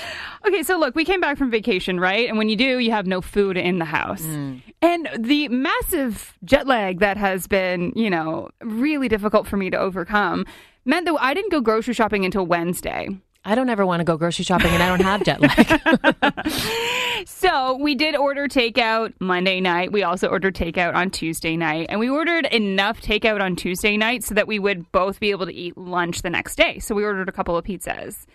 Okay, 0.46 0.62
so 0.62 0.78
look, 0.78 0.94
we 0.94 1.04
came 1.04 1.20
back 1.20 1.38
from 1.38 1.50
vacation, 1.50 2.00
right? 2.00 2.28
And 2.28 2.36
when 2.36 2.48
you 2.48 2.56
do, 2.56 2.78
you 2.78 2.90
have 2.90 3.06
no 3.06 3.20
food 3.20 3.56
in 3.56 3.78
the 3.78 3.84
house. 3.84 4.22
Mm. 4.22 4.62
And 4.80 5.08
the 5.18 5.48
massive 5.48 6.36
jet 6.44 6.66
lag 6.66 6.98
that 7.00 7.16
has 7.16 7.46
been, 7.46 7.92
you 7.94 8.10
know, 8.10 8.50
really 8.60 9.08
difficult 9.08 9.46
for 9.46 9.56
me 9.56 9.70
to 9.70 9.76
overcome 9.78 10.44
meant 10.84 11.06
that 11.06 11.16
I 11.20 11.34
didn't 11.34 11.52
go 11.52 11.60
grocery 11.60 11.94
shopping 11.94 12.24
until 12.24 12.44
Wednesday. 12.44 13.08
I 13.44 13.54
don't 13.54 13.68
ever 13.68 13.84
want 13.84 14.00
to 14.00 14.04
go 14.04 14.16
grocery 14.16 14.44
shopping 14.44 14.70
and 14.72 14.82
I 14.82 14.88
don't 14.88 15.00
have 15.00 15.24
jet 15.24 15.40
lag. 15.40 16.38
So 17.24 17.76
we 17.76 17.94
did 17.94 18.16
order 18.16 18.48
takeout 18.48 19.12
Monday 19.20 19.60
night. 19.60 19.92
We 19.92 20.02
also 20.02 20.28
ordered 20.28 20.54
takeout 20.54 20.94
on 20.94 21.10
Tuesday 21.10 21.56
night. 21.56 21.86
And 21.88 22.00
we 22.00 22.08
ordered 22.08 22.46
enough 22.46 23.00
takeout 23.00 23.40
on 23.40 23.56
Tuesday 23.56 23.96
night 23.96 24.24
so 24.24 24.34
that 24.34 24.48
we 24.48 24.58
would 24.58 24.90
both 24.92 25.20
be 25.20 25.30
able 25.30 25.46
to 25.46 25.52
eat 25.52 25.76
lunch 25.76 26.22
the 26.22 26.30
next 26.30 26.56
day. 26.56 26.78
So 26.78 26.94
we 26.94 27.04
ordered 27.04 27.28
a 27.28 27.32
couple 27.32 27.56
of 27.56 27.64
pizzas. 27.64 28.26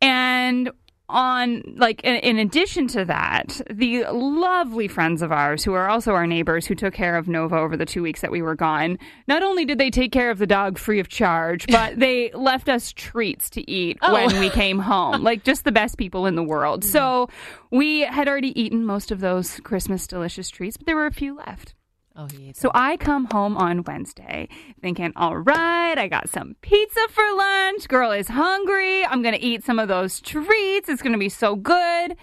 And 0.00 0.70
on 1.08 1.62
like 1.76 2.02
in, 2.04 2.16
in, 2.16 2.38
addition 2.38 2.86
to 2.88 3.04
that 3.04 3.60
the 3.70 4.04
lovely 4.12 4.88
friends 4.88 5.22
of 5.22 5.32
ours 5.32 5.64
who 5.64 5.72
are 5.72 5.88
also 5.88 6.12
our 6.12 6.26
neighbors 6.26 6.66
who 6.66 6.74
took 6.74 6.92
care 6.92 7.16
of 7.16 7.28
nova 7.28 7.56
over 7.56 7.76
the 7.76 7.86
two 7.86 8.02
weeks 8.02 8.20
that 8.20 8.30
we 8.30 8.42
were 8.42 8.54
gone. 8.54 8.98
Not 9.26 9.42
only 9.42 9.64
did 9.64 9.78
they 9.78 9.90
take 9.90 10.12
care 10.12 10.30
of 10.30 10.38
the 10.38 10.46
dog 10.46 10.78
free 10.78 11.00
of 11.00 11.08
charge 11.08 11.66
but 11.70 11.98
they 11.98 12.30
left 12.32 12.68
us 12.68 12.92
treats 12.92 13.48
to 13.50 13.70
eat 13.70 13.98
oh. 14.02 14.12
when 14.12 14.38
we 14.38 14.50
came 14.50 14.78
home. 14.78 15.22
Like 15.22 15.44
just 15.44 15.64
the 15.64 15.72
best 15.72 15.96
people 15.96 16.26
in 16.26 16.34
the 16.34 16.42
world. 16.42 16.82
Mm. 16.82 16.88
So 16.88 17.28
we 17.70 18.00
had 18.00 18.28
already 18.28 18.58
eaten 18.60 18.84
most 18.84 19.10
of 19.10 19.20
those 19.20 19.60
christmas 19.60 20.06
delicious 20.06 20.48
treats 20.48 20.76
but 20.76 20.86
there 20.86 20.96
were 20.96 21.06
a 21.06 21.12
few 21.12 21.36
left 21.36 21.74
Oh, 22.20 22.26
so 22.52 22.72
I 22.74 22.96
come 22.96 23.26
home 23.26 23.56
on 23.56 23.84
Wednesday 23.84 24.48
thinking, 24.82 25.12
all 25.14 25.36
right, 25.36 25.96
I 25.96 26.08
got 26.08 26.28
some 26.28 26.56
pizza 26.62 27.00
for 27.10 27.22
lunch. 27.32 27.86
Girl 27.86 28.10
is 28.10 28.26
hungry. 28.26 29.04
I'm 29.04 29.22
going 29.22 29.36
to 29.36 29.40
eat 29.40 29.62
some 29.62 29.78
of 29.78 29.86
those 29.86 30.20
treats. 30.20 30.88
It's 30.88 31.00
going 31.00 31.12
to 31.12 31.18
be 31.18 31.28
so 31.28 31.54
good. 31.54 32.16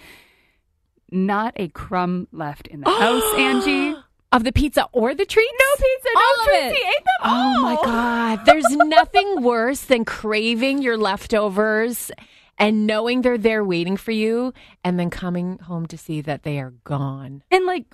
Not 1.12 1.54
a 1.56 1.70
crumb 1.70 2.28
left 2.34 2.68
in 2.68 2.82
the 2.82 2.90
house, 3.00 3.24
Angie. 3.38 3.96
Of 4.34 4.44
the 4.44 4.52
pizza 4.52 4.90
or 4.92 5.16
the 5.16 5.26
treats? 5.26 5.54
No 5.58 5.76
pizza, 5.78 6.10
no 6.14 6.20
all 6.20 6.46
treats. 6.46 6.78
He 6.78 6.88
ate 6.88 7.06
them 7.06 7.32
all. 7.32 7.56
oh 7.56 7.62
my 7.62 7.76
God. 7.76 8.46
There's 8.46 8.70
nothing 8.70 9.44
worse 9.44 9.80
than 9.80 10.04
craving 10.04 10.82
your 10.82 10.98
leftovers 10.98 12.12
and 12.58 12.86
knowing 12.86 13.22
they're 13.22 13.38
there 13.38 13.64
waiting 13.64 13.96
for 13.96 14.12
you 14.12 14.54
and 14.84 15.00
then 15.00 15.10
coming 15.10 15.58
home 15.60 15.86
to 15.86 15.98
see 15.98 16.20
that 16.22 16.44
they 16.44 16.60
are 16.60 16.74
gone. 16.84 17.44
And 17.50 17.66
like 17.66 17.86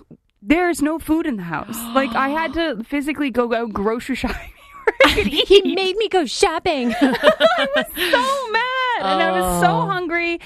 there's 0.42 0.82
no 0.82 0.98
food 0.98 1.26
in 1.26 1.36
the 1.36 1.42
house. 1.44 1.76
like 1.94 2.12
I 2.14 2.28
had 2.30 2.52
to 2.54 2.82
physically 2.88 3.30
go 3.30 3.52
out 3.54 3.72
grocery 3.72 4.16
shopping. 4.16 4.50
he 5.14 5.62
made 5.74 5.96
me 5.96 6.08
go 6.08 6.26
shopping. 6.26 6.92
I 7.00 7.68
was 7.76 7.86
so 7.94 8.50
mad, 8.52 9.12
and 9.12 9.22
I 9.22 9.30
was 9.40 9.60
so 9.62 9.68
Oh. 9.70 9.86
hungry. 9.86 10.40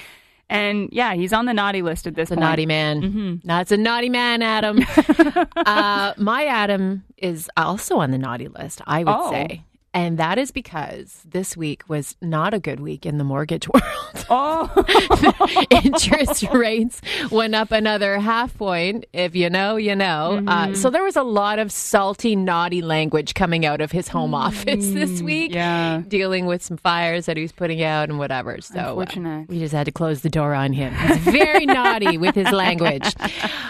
And 0.49 0.89
yeah, 0.93 1.13
he's 1.15 1.33
on 1.33 1.45
the 1.45 1.53
naughty 1.53 1.81
list 1.81 2.07
at 2.07 2.15
this 2.15 2.23
It's 2.23 2.31
a 2.31 2.35
point. 2.35 2.47
naughty 2.47 2.65
man. 2.65 3.01
Mm-hmm. 3.01 3.35
That's 3.47 3.71
a 3.71 3.77
naughty 3.77 4.09
man, 4.09 4.41
Adam. 4.41 4.79
uh, 5.57 6.13
my 6.17 6.45
Adam 6.45 7.03
is 7.17 7.49
also 7.57 7.97
on 7.97 8.11
the 8.11 8.17
naughty 8.17 8.47
list, 8.47 8.81
I 8.87 9.03
would 9.03 9.13
Oh. 9.13 9.31
say. 9.31 9.63
And 9.97 10.19
that 10.19 10.37
is 10.37 10.51
because 10.51 11.23
this 11.25 11.57
week 11.57 11.81
was 11.89 12.15
not 12.21 12.53
a 12.53 12.59
good 12.59 12.79
week 12.79 13.03
in 13.03 13.17
the 13.17 13.23
mortgage 13.23 13.67
world. 13.73 14.25
Oh, 14.29 15.65
Interest 15.83 16.43
rates 16.53 17.01
went 17.31 17.55
up 17.55 17.71
another 17.71 18.19
half 18.19 18.55
point. 18.59 19.07
If 19.11 19.35
you 19.35 19.49
know, 19.49 19.75
you 19.75 19.95
know. 19.95 20.43
Uh, 20.45 20.75
so 20.75 20.91
there 20.91 21.03
was 21.03 21.15
a 21.15 21.23
lot 21.23 21.57
of 21.57 21.71
salty, 21.71 22.35
naughty 22.35 22.83
language 22.83 23.33
coming 23.33 23.65
out 23.65 23.81
of 23.81 23.91
his 23.91 24.07
home 24.07 24.35
office 24.35 24.91
this 24.91 25.23
week. 25.23 25.55
yeah. 25.55 26.03
Dealing 26.07 26.45
with 26.45 26.61
some 26.61 26.77
fires 26.77 27.25
that 27.25 27.35
he 27.35 27.41
was 27.41 27.51
putting 27.51 27.81
out 27.81 28.09
and 28.09 28.19
whatever. 28.19 28.61
So 28.61 29.01
uh, 29.01 29.45
we 29.47 29.57
just 29.57 29.73
had 29.73 29.85
to 29.87 29.91
close 29.91 30.21
the 30.21 30.29
door 30.29 30.53
on 30.53 30.73
him. 30.73 30.93
He's 30.93 31.17
very 31.17 31.65
naughty 31.65 32.19
with 32.19 32.35
his 32.35 32.51
language. 32.51 33.15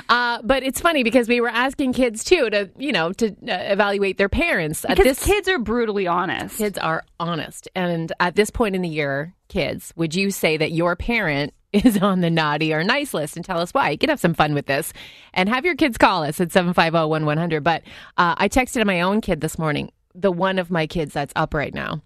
Uh, 0.10 0.42
but 0.42 0.64
it's 0.64 0.80
funny 0.80 1.04
because 1.04 1.28
we 1.28 1.42
were 1.42 1.50
asking 1.50 1.92
kids 1.92 2.24
too 2.24 2.50
to, 2.50 2.70
you 2.78 2.94
know, 2.94 3.12
to 3.12 3.28
uh, 3.28 3.34
evaluate 3.48 4.18
their 4.18 4.30
parents. 4.30 4.86
Because 4.88 5.04
this, 5.04 5.26
kids 5.26 5.50
are 5.50 5.60
brutally 5.60 6.08
honest. 6.08 6.17
Kids 6.58 6.78
are 6.78 7.04
honest. 7.20 7.68
And 7.76 8.12
at 8.20 8.36
this 8.36 8.50
point 8.50 8.76
in 8.76 8.82
the 8.82 8.90
year, 8.90 9.34
kids, 9.48 9.94
would 9.96 10.16
you 10.16 10.32
say 10.32 10.58
that 10.58 10.72
your 10.72 10.96
parent 10.96 11.54
is 11.74 11.98
on 11.98 12.22
the 12.22 12.30
naughty 12.30 12.74
or 12.74 12.84
nice 12.84 13.14
list 13.14 13.36
and 13.36 13.46
tell 13.46 13.60
us 13.60 13.74
why? 13.74 13.90
You 13.90 13.98
can 13.98 14.10
have 14.10 14.20
some 14.20 14.34
fun 14.34 14.54
with 14.54 14.66
this 14.66 14.94
and 15.34 15.50
have 15.50 15.66
your 15.66 15.76
kids 15.76 15.98
call 15.98 16.24
us 16.24 16.40
at 16.40 16.52
750 16.52 17.08
1100. 17.08 17.64
But 17.64 17.84
uh, 18.18 18.36
I 18.38 18.50
texted 18.50 18.86
my 18.86 19.02
own 19.02 19.22
kid 19.22 19.42
this 19.42 19.60
morning, 19.60 19.92
the 20.16 20.32
one 20.32 20.60
of 20.60 20.72
my 20.72 20.88
kids 20.88 21.14
that's 21.14 21.34
up 21.36 21.54
right 21.54 21.74
now. 21.74 22.02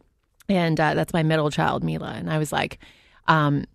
And 0.49 0.79
uh, 0.79 0.95
that's 0.95 1.13
my 1.13 1.23
middle 1.23 1.49
child, 1.49 1.83
Mila. 1.83 2.11
And 2.11 2.29
I 2.29 2.37
was 2.37 2.51
like, 2.51 2.79
um, 3.27 3.65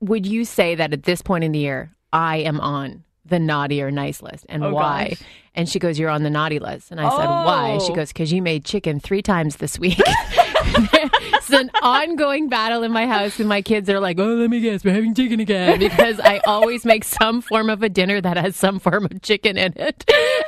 would 0.00 0.26
you 0.26 0.44
say 0.44 0.74
that 0.74 0.92
at 0.92 1.04
this 1.04 1.22
point 1.22 1.44
in 1.44 1.52
the 1.52 1.58
year, 1.58 1.94
I 2.12 2.38
am 2.38 2.60
on 2.60 3.04
the 3.28 3.38
naughty 3.38 3.82
or 3.82 3.90
nice 3.90 4.22
list 4.22 4.46
and 4.48 4.64
Oh, 4.64 4.72
why? 4.72 5.08
gosh. 5.10 5.22
And 5.54 5.68
she 5.68 5.78
goes, 5.78 5.98
You're 5.98 6.10
on 6.10 6.22
the 6.22 6.30
naughty 6.30 6.58
list. 6.58 6.90
And 6.90 7.00
I 7.00 7.08
said, 7.10 7.26
Why? 7.28 7.78
She 7.84 7.92
Oh. 7.92 7.96
goes, 7.96 8.08
Because 8.12 8.32
you 8.32 8.42
made 8.42 8.64
chicken 8.64 9.00
three 9.00 9.22
times 9.22 9.56
this 9.56 9.78
week. 9.78 10.00
it's 11.50 11.60
an 11.60 11.70
ongoing 11.82 12.48
battle 12.48 12.82
in 12.82 12.92
my 12.92 13.06
house, 13.06 13.38
and 13.40 13.48
my 13.48 13.62
kids 13.62 13.88
are 13.88 14.00
like, 14.00 14.18
Oh, 14.18 14.34
let 14.34 14.50
me 14.50 14.60
guess, 14.60 14.84
we're 14.84 14.94
having 14.94 15.14
chicken 15.14 15.40
again. 15.40 15.78
Because 15.78 16.20
I 16.20 16.40
always 16.46 16.84
make 16.84 17.04
some 17.04 17.40
form 17.40 17.70
of 17.70 17.82
a 17.82 17.88
dinner 17.88 18.20
that 18.20 18.36
has 18.36 18.56
some 18.56 18.78
form 18.78 19.04
of 19.06 19.22
chicken 19.22 19.56
in 19.56 19.72
it. 19.76 20.04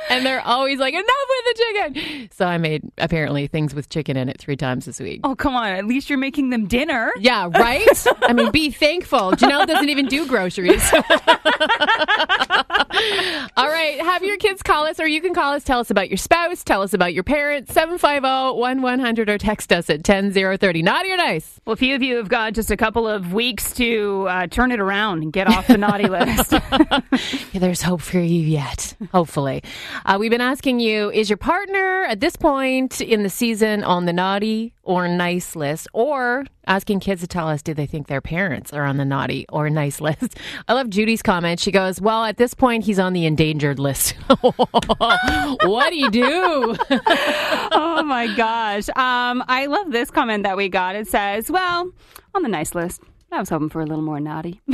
And 0.09 0.25
they're 0.25 0.41
always 0.41 0.79
like, 0.79 0.93
Enough 0.93 1.05
with 1.05 1.45
the 1.45 1.63
chicken. 1.63 2.29
So 2.33 2.45
I 2.45 2.57
made 2.57 2.83
apparently 2.97 3.47
things 3.47 3.73
with 3.73 3.89
chicken 3.89 4.17
in 4.17 4.29
it 4.29 4.39
three 4.39 4.55
times 4.57 4.85
this 4.85 4.99
week. 4.99 5.21
oh, 5.23 5.35
come 5.35 5.55
on. 5.55 5.69
At 5.71 5.85
least 5.85 6.09
you're 6.09 6.19
making 6.19 6.49
them 6.49 6.67
dinner. 6.67 7.11
Yeah, 7.19 7.49
right? 7.53 7.87
I 8.23 8.33
mean, 8.33 8.51
be 8.51 8.69
thankful. 8.71 9.31
Janelle 9.31 9.65
doesn't 9.67 9.89
even 9.89 10.07
do 10.07 10.27
groceries. 10.27 10.91
All 13.57 13.67
right, 13.67 13.99
have 14.01 14.23
your 14.23 14.37
kids 14.37 14.61
call 14.61 14.85
us, 14.85 14.99
or 14.99 15.07
you 15.07 15.21
can 15.21 15.33
call 15.33 15.53
us. 15.53 15.63
Tell 15.63 15.79
us 15.79 15.89
about 15.89 16.09
your 16.09 16.17
spouse. 16.17 16.63
Tell 16.63 16.81
us 16.81 16.93
about 16.93 17.13
your 17.13 17.23
parents. 17.23 17.73
750-1100 17.73 19.29
or 19.29 19.37
text 19.37 19.71
us 19.71 19.89
at 19.89 20.03
10030. 20.03 20.81
Naughty 20.91 21.13
or 21.13 21.15
nice? 21.15 21.61
Well, 21.63 21.71
a 21.71 21.77
few 21.77 21.95
of 21.95 22.03
you 22.03 22.17
have 22.17 22.27
got 22.27 22.51
just 22.51 22.69
a 22.69 22.75
couple 22.75 23.07
of 23.07 23.31
weeks 23.31 23.71
to 23.75 24.27
uh, 24.27 24.47
turn 24.47 24.73
it 24.73 24.81
around 24.81 25.23
and 25.23 25.31
get 25.31 25.47
off 25.47 25.65
the 25.67 25.77
naughty 25.77 26.07
list. 26.09 26.53
Yeah, 27.53 27.59
there's 27.59 27.81
hope 27.81 28.01
for 28.01 28.19
you 28.19 28.41
yet, 28.41 28.93
hopefully. 29.13 29.63
Uh, 30.05 30.17
we've 30.19 30.31
been 30.31 30.41
asking 30.41 30.81
you, 30.81 31.09
is 31.11 31.29
your 31.29 31.37
partner 31.37 32.03
at 32.03 32.19
this 32.19 32.35
point 32.35 32.99
in 32.99 33.23
the 33.23 33.29
season 33.29 33.83
on 33.83 34.05
the 34.05 34.11
naughty 34.13 34.73
or 34.83 35.07
nice 35.07 35.55
list? 35.55 35.87
Or 35.93 36.45
asking 36.71 37.01
kids 37.01 37.19
to 37.19 37.27
tell 37.27 37.49
us, 37.49 37.61
do 37.61 37.73
they 37.73 37.85
think 37.85 38.07
their 38.07 38.21
parents 38.21 38.71
are 38.71 38.85
on 38.85 38.95
the 38.95 39.03
naughty 39.03 39.45
or 39.49 39.69
nice 39.69 39.99
list? 40.07 40.37
I 40.69 40.73
love 40.73 40.89
Judy's 40.89 41.21
comment. 41.21 41.59
She 41.59 41.69
goes, 41.69 41.99
well, 41.99 42.23
at 42.23 42.37
this 42.37 42.53
point, 42.53 42.85
he's 42.85 42.97
on 42.97 43.11
the 43.11 43.25
endangered 43.25 43.77
list. 43.77 44.11
what 44.41 45.89
do 45.89 45.97
you 45.97 46.09
do? 46.09 46.77
oh 46.89 48.03
my 48.05 48.33
gosh. 48.37 48.87
Um, 48.89 49.43
I 49.49 49.65
love 49.65 49.91
this 49.91 50.09
comment 50.09 50.43
that 50.43 50.55
we 50.55 50.69
got. 50.69 50.95
It 50.95 51.07
says, 51.07 51.51
well, 51.51 51.91
on 52.33 52.41
the 52.41 52.49
nice 52.49 52.73
list. 52.73 53.01
I 53.33 53.39
was 53.39 53.49
hoping 53.49 53.69
for 53.69 53.81
a 53.81 53.85
little 53.85 54.03
more 54.03 54.19
naughty. 54.19 54.61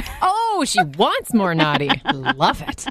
Oh, 0.60 0.66
she 0.66 0.82
wants 0.98 1.36
more 1.36 1.54
naughty. 1.54 1.92
Love 2.12 2.64
it. 2.64 2.88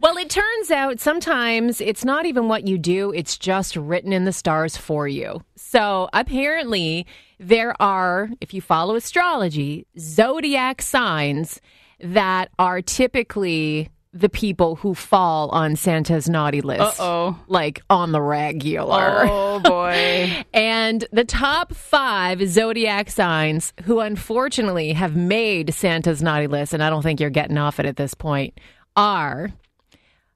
Well, 0.00 0.16
it 0.16 0.30
turns 0.30 0.70
out 0.70 1.00
sometimes 1.00 1.82
it's 1.82 2.02
not 2.02 2.24
even 2.24 2.48
what 2.48 2.66
you 2.66 2.78
do, 2.78 3.12
it's 3.12 3.36
just 3.36 3.76
written 3.76 4.14
in 4.14 4.24
the 4.24 4.32
stars 4.32 4.78
for 4.78 5.06
you. 5.06 5.42
So 5.54 6.08
apparently, 6.14 7.06
there 7.38 7.74
are, 7.80 8.30
if 8.40 8.54
you 8.54 8.62
follow 8.62 8.94
astrology, 8.94 9.86
zodiac 9.98 10.80
signs 10.80 11.60
that 12.00 12.48
are 12.58 12.80
typically 12.80 13.90
the 14.12 14.28
people 14.28 14.74
who 14.76 14.92
fall 14.94 15.50
on 15.50 15.76
Santa's 15.76 16.28
naughty 16.28 16.60
list. 16.60 16.80
Uh-oh. 17.00 17.38
Like 17.46 17.80
on 17.88 18.10
the 18.12 18.20
regular. 18.20 19.24
oh 19.28 19.60
boy. 19.60 20.44
And 20.52 21.04
the 21.12 21.24
top 21.24 21.74
five 21.74 22.46
zodiac 22.48 23.08
signs 23.10 23.72
who 23.84 24.00
unfortunately 24.00 24.92
have 24.94 25.14
made 25.14 25.72
Santa's 25.74 26.22
naughty 26.22 26.48
list, 26.48 26.72
and 26.74 26.82
I 26.82 26.90
don't 26.90 27.02
think 27.02 27.20
you're 27.20 27.30
getting 27.30 27.56
off 27.56 27.78
it 27.78 27.86
at 27.86 27.96
this 27.96 28.14
point, 28.14 28.58
are 28.96 29.52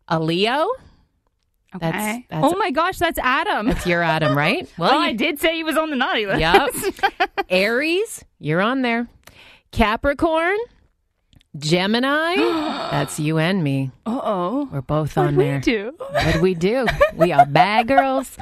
a 0.09 0.21
Leo. 0.21 0.69
Okay. 1.75 1.91
That's- 1.91 2.23
that's- 2.31 2.53
oh 2.55 2.57
my 2.57 2.71
gosh, 2.71 2.99
that's 2.99 3.19
Adam. 3.19 3.69
It's 3.69 3.85
your 3.87 4.03
Adam, 4.05 4.37
right? 4.39 4.71
well, 4.79 5.01
you- 5.01 5.07
I 5.09 5.13
did 5.15 5.41
say 5.41 5.57
he 5.57 5.65
was 5.65 5.77
on 5.77 5.91
the 5.91 5.97
naughty 5.97 6.27
list. 6.27 6.39
Yep. 6.41 7.41
Aries, 7.51 8.25
you're 8.39 8.61
on 8.63 8.83
there. 8.83 9.09
Capricorn, 9.73 10.57
Gemini, 11.57 12.35
that's 12.91 13.21
you 13.21 13.39
and 13.39 13.63
me. 13.63 13.91
Uh 14.07 14.21
oh. 14.23 14.69
We're 14.73 14.81
both 14.83 15.17
on 15.17 15.37
we 15.37 15.45
there. 15.45 15.61
do. 15.61 15.95
What 15.99 16.41
we 16.41 16.55
do? 16.55 16.87
we 17.15 17.33
are 17.33 17.47
bad 17.47 17.89
girls. 17.89 18.37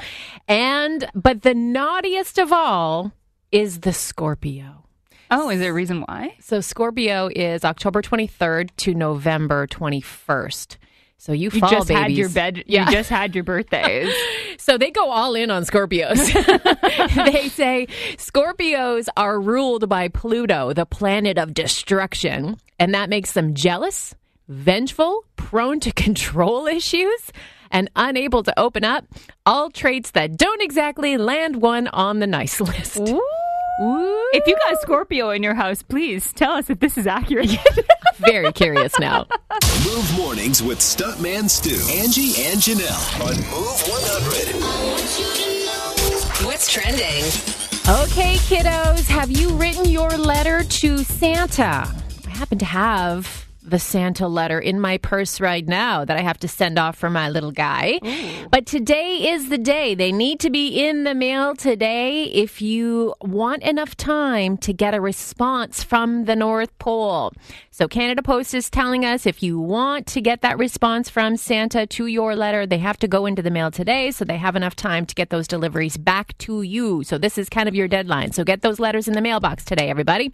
And, 0.47 1.09
but 1.13 1.43
the 1.43 1.53
naughtiest 1.53 2.37
of 2.39 2.51
all 2.51 3.11
is 3.51 3.81
the 3.81 3.93
Scorpio. 3.93 4.85
Oh, 5.31 5.49
is 5.49 5.59
there 5.59 5.71
a 5.71 5.73
reason 5.73 6.01
why? 6.01 6.35
So 6.39 6.59
Scorpio 6.61 7.29
is 7.33 7.63
October 7.63 8.01
23rd 8.01 8.69
to 8.77 8.93
November 8.93 9.67
21st. 9.67 10.77
So 11.17 11.31
you, 11.31 11.49
You 11.53 11.59
fall 11.61 11.69
just 11.69 11.87
babies. 11.87 12.01
had 12.01 12.11
your 12.11 12.29
bed. 12.29 12.63
Yeah. 12.67 12.85
You 12.89 12.91
just 12.97 13.09
had 13.09 13.33
your 13.33 13.43
birthdays. 13.45 14.13
So 14.57 14.77
they 14.77 14.91
go 14.91 15.09
all 15.09 15.35
in 15.35 15.49
on 15.49 15.63
Scorpios. 15.63 16.17
they 17.31 17.47
say 17.49 17.87
Scorpios 18.17 19.07
are 19.15 19.39
ruled 19.39 19.87
by 19.87 20.09
Pluto, 20.09 20.73
the 20.73 20.85
planet 20.85 21.37
of 21.37 21.53
destruction, 21.53 22.57
and 22.79 22.93
that 22.93 23.09
makes 23.09 23.33
them 23.33 23.53
jealous, 23.53 24.15
vengeful, 24.47 25.25
prone 25.35 25.79
to 25.81 25.91
control 25.93 26.67
issues, 26.67 27.31
and 27.71 27.89
unable 27.95 28.43
to 28.43 28.59
open 28.59 28.83
up. 28.83 29.05
All 29.45 29.69
traits 29.69 30.11
that 30.11 30.37
don't 30.37 30.61
exactly 30.61 31.17
land 31.17 31.61
one 31.61 31.87
on 31.87 32.19
the 32.19 32.27
nice 32.27 32.59
list. 32.61 32.99
Ooh. 32.99 33.21
If 33.79 34.45
you 34.47 34.55
got 34.67 34.79
Scorpio 34.81 35.31
in 35.31 35.41
your 35.41 35.55
house, 35.55 35.81
please 35.81 36.31
tell 36.33 36.51
us 36.51 36.69
if 36.69 36.79
this 36.79 36.95
is 36.97 37.07
accurate. 37.07 37.57
Very 38.17 38.51
curious 38.53 38.93
now. 38.99 39.25
Move 39.83 40.15
mornings 40.15 40.61
with 40.61 40.77
Stuntman 40.79 41.49
Stu, 41.49 41.71
Angie, 41.91 42.35
and 42.45 42.59
Janelle 42.59 43.21
on 43.21 43.35
Move 43.49 43.81
100. 43.89 46.45
What's 46.45 46.71
trending? 46.71 47.23
Okay, 48.03 48.35
kiddos, 48.45 49.07
have 49.07 49.31
you 49.31 49.49
written 49.55 49.85
your 49.85 50.09
letter 50.09 50.63
to 50.63 50.99
Santa? 50.99 52.02
Happen 52.33 52.57
to 52.57 52.65
have 52.65 53.42
the 53.73 53.79
Santa 53.79 54.27
letter 54.27 54.59
in 54.59 54.79
my 54.79 54.99
purse 54.99 55.41
right 55.41 55.67
now 55.67 56.05
that 56.05 56.15
I 56.15 56.21
have 56.21 56.37
to 56.41 56.47
send 56.47 56.77
off 56.77 56.95
for 56.95 57.09
my 57.09 57.27
little 57.27 57.51
guy. 57.51 57.99
But 58.51 58.67
today 58.67 59.29
is 59.31 59.49
the 59.49 59.57
day. 59.57 59.95
They 59.95 60.11
need 60.11 60.39
to 60.41 60.51
be 60.51 60.85
in 60.85 61.05
the 61.05 61.15
mail 61.15 61.55
today 61.55 62.25
if 62.25 62.61
you 62.61 63.15
want 63.19 63.63
enough 63.63 63.97
time 63.97 64.57
to 64.57 64.73
get 64.73 64.93
a 64.93 65.01
response 65.01 65.81
from 65.81 66.25
the 66.25 66.35
North 66.35 66.77
Pole. 66.77 67.33
So 67.71 67.87
Canada 67.87 68.21
Post 68.21 68.53
is 68.53 68.69
telling 68.69 69.05
us 69.05 69.25
if 69.25 69.41
you 69.41 69.59
want 69.59 70.05
to 70.05 70.21
get 70.21 70.41
that 70.41 70.59
response 70.59 71.09
from 71.09 71.35
Santa 71.35 71.87
to 71.87 72.05
your 72.05 72.35
letter, 72.35 72.67
they 72.67 72.77
have 72.77 72.99
to 72.99 73.07
go 73.07 73.25
into 73.25 73.41
the 73.41 73.49
mail 73.49 73.71
today 73.71 74.11
so 74.11 74.23
they 74.23 74.37
have 74.37 74.55
enough 74.55 74.75
time 74.75 75.07
to 75.07 75.15
get 75.15 75.31
those 75.31 75.47
deliveries 75.47 75.97
back 75.97 76.37
to 76.37 76.61
you. 76.61 77.03
So 77.03 77.17
this 77.17 77.39
is 77.39 77.49
kind 77.49 77.67
of 77.67 77.73
your 77.73 77.87
deadline. 77.87 78.33
So 78.33 78.43
get 78.43 78.61
those 78.61 78.79
letters 78.79 79.07
in 79.07 79.15
the 79.15 79.21
mailbox 79.21 79.65
today, 79.65 79.89
everybody. 79.89 80.31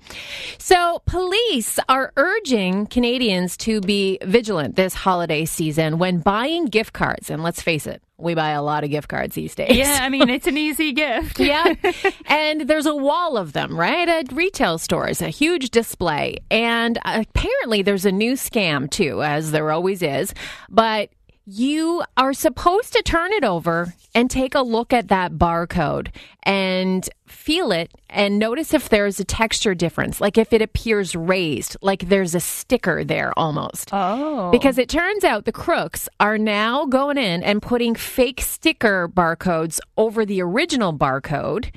So 0.58 1.02
police 1.06 1.80
are 1.88 2.12
urging 2.18 2.88
Canadians 2.88 3.29
to 3.58 3.82
be 3.82 4.18
vigilant 4.24 4.76
this 4.76 4.94
holiday 4.94 5.46
season 5.46 5.98
when 6.00 6.20
buying 6.20 6.66
gift 6.66 6.94
cards. 6.94 7.30
And 7.30 7.44
let's 7.44 7.62
face 7.62 7.86
it, 7.88 8.02
we 8.18 8.34
buy 8.34 8.50
a 8.50 8.62
lot 8.62 8.84
of 8.84 8.90
gift 8.90 9.08
cards 9.08 9.36
these 9.36 9.56
days. 9.56 9.76
yeah, 9.76 10.00
I 10.02 10.10
mean, 10.10 10.30
it's 10.30 10.48
an 10.48 10.58
easy 10.68 10.92
gift. 10.94 11.40
yeah. 11.40 11.74
And 12.28 12.62
there's 12.62 12.86
a 12.86 12.96
wall 12.96 13.38
of 13.38 13.54
them, 13.54 13.80
right? 13.80 14.08
At 14.08 14.32
retail 14.32 14.78
stores, 14.78 15.22
a 15.22 15.30
huge 15.30 15.70
display. 15.70 16.38
And 16.52 16.98
apparently 17.06 17.82
there's 17.82 18.06
a 18.06 18.12
new 18.12 18.34
scam 18.34 18.90
too, 18.90 19.24
as 19.24 19.52
there 19.52 19.72
always 19.72 20.02
is. 20.02 20.34
But 20.70 21.10
you 21.46 22.04
are 22.18 22.34
supposed 22.34 22.94
to 22.94 23.02
turn 23.02 23.32
it 23.34 23.44
over 23.44 23.94
and 24.14 24.30
take 24.30 24.54
a 24.54 24.62
look 24.62 24.94
at 24.94 25.08
that 25.08 25.34
barcode 25.34 26.10
and 26.44 27.10
feel 27.32 27.72
it 27.72 27.92
and 28.10 28.40
notice 28.40 28.74
if 28.74 28.90
there's 28.90 29.20
a 29.20 29.24
texture 29.24 29.76
difference, 29.76 30.20
like 30.20 30.38
if 30.38 30.52
it 30.54 30.62
appears 30.62 31.16
raised, 31.16 31.78
like 31.82 32.10
there's 32.10 32.34
a 32.36 32.40
sticker 32.40 33.04
there 33.04 33.38
almost. 33.38 33.90
Oh. 33.92 34.50
Because 34.52 34.78
it 34.78 34.90
turns 34.90 35.24
out 35.24 35.46
the 35.46 35.52
crooks 35.52 36.10
are 36.20 36.38
now 36.38 36.86
going 36.86 37.18
in 37.18 37.44
and 37.44 37.62
putting 37.62 37.96
fake 37.96 38.42
sticker 38.42 39.08
barcodes 39.08 39.80
over 39.98 40.26
the 40.26 40.42
original 40.42 40.94
barcode. 40.94 41.74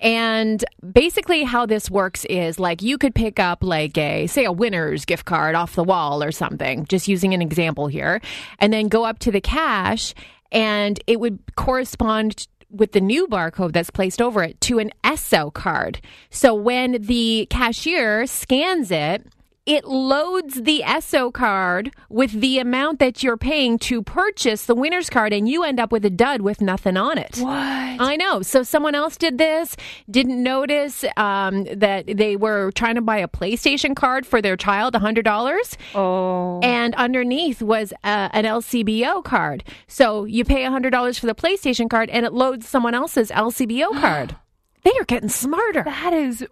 And 0.00 0.64
basically, 0.92 1.44
how 1.44 1.64
this 1.64 1.90
works 1.90 2.24
is 2.26 2.58
like 2.58 2.82
you 2.82 2.98
could 2.98 3.14
pick 3.14 3.40
up, 3.40 3.62
like, 3.62 3.96
a, 3.96 4.26
say, 4.26 4.44
a 4.44 4.52
Winners 4.52 5.06
gift 5.06 5.24
card 5.24 5.54
off 5.54 5.74
the 5.74 5.84
wall 5.84 6.22
or 6.22 6.32
something, 6.32 6.84
just 6.84 7.08
using 7.08 7.32
an 7.32 7.40
example 7.40 7.86
here, 7.86 8.20
and 8.58 8.72
then 8.72 8.88
go 8.88 9.04
up 9.04 9.18
to 9.20 9.30
the 9.30 9.40
cash, 9.40 10.14
and 10.52 11.00
it 11.06 11.18
would 11.18 11.38
correspond 11.56 12.46
with 12.78 12.92
the 12.92 13.00
new 13.00 13.26
barcode 13.26 13.72
that's 13.72 13.90
placed 13.90 14.22
over 14.22 14.42
it 14.42 14.60
to 14.62 14.78
an 14.78 14.92
Esso 15.04 15.52
card. 15.52 16.00
So 16.30 16.54
when 16.54 17.02
the 17.02 17.46
cashier 17.50 18.26
scans 18.26 18.90
it, 18.90 19.26
it 19.66 19.84
loads 19.84 20.62
the 20.62 20.82
Esso 20.86 21.32
card 21.32 21.92
with 22.08 22.40
the 22.40 22.60
amount 22.60 23.00
that 23.00 23.24
you're 23.24 23.36
paying 23.36 23.78
to 23.80 24.00
purchase 24.00 24.64
the 24.64 24.76
Winners 24.76 25.10
card, 25.10 25.32
and 25.32 25.48
you 25.48 25.64
end 25.64 25.80
up 25.80 25.90
with 25.90 26.04
a 26.04 26.10
dud 26.10 26.40
with 26.40 26.60
nothing 26.60 26.96
on 26.96 27.18
it. 27.18 27.38
What? 27.38 27.50
I 27.52 28.16
know. 28.16 28.42
So 28.42 28.62
someone 28.62 28.94
else 28.94 29.16
did 29.16 29.38
this, 29.38 29.76
didn't 30.08 30.40
notice 30.40 31.04
um, 31.16 31.64
that 31.64 32.06
they 32.06 32.36
were 32.36 32.70
trying 32.72 32.94
to 32.94 33.00
buy 33.00 33.18
a 33.18 33.28
PlayStation 33.28 33.96
card 33.96 34.24
for 34.24 34.40
their 34.40 34.56
child, 34.56 34.94
$100. 34.94 35.76
Oh. 35.96 36.60
And 36.60 36.94
underneath 36.94 37.60
was 37.60 37.92
uh, 38.04 38.28
an 38.32 38.44
LCBO 38.44 39.24
card. 39.24 39.64
So 39.88 40.24
you 40.24 40.44
pay 40.44 40.62
$100 40.62 41.18
for 41.18 41.26
the 41.26 41.34
PlayStation 41.34 41.90
card 41.90 42.08
and 42.10 42.24
it 42.24 42.32
loads 42.32 42.68
someone 42.68 42.94
else's 42.94 43.30
LCBO 43.30 44.00
card. 44.00 44.36
they 44.84 44.92
are 45.00 45.04
getting 45.04 45.28
smarter. 45.28 45.82
That 45.82 46.12
is 46.12 46.46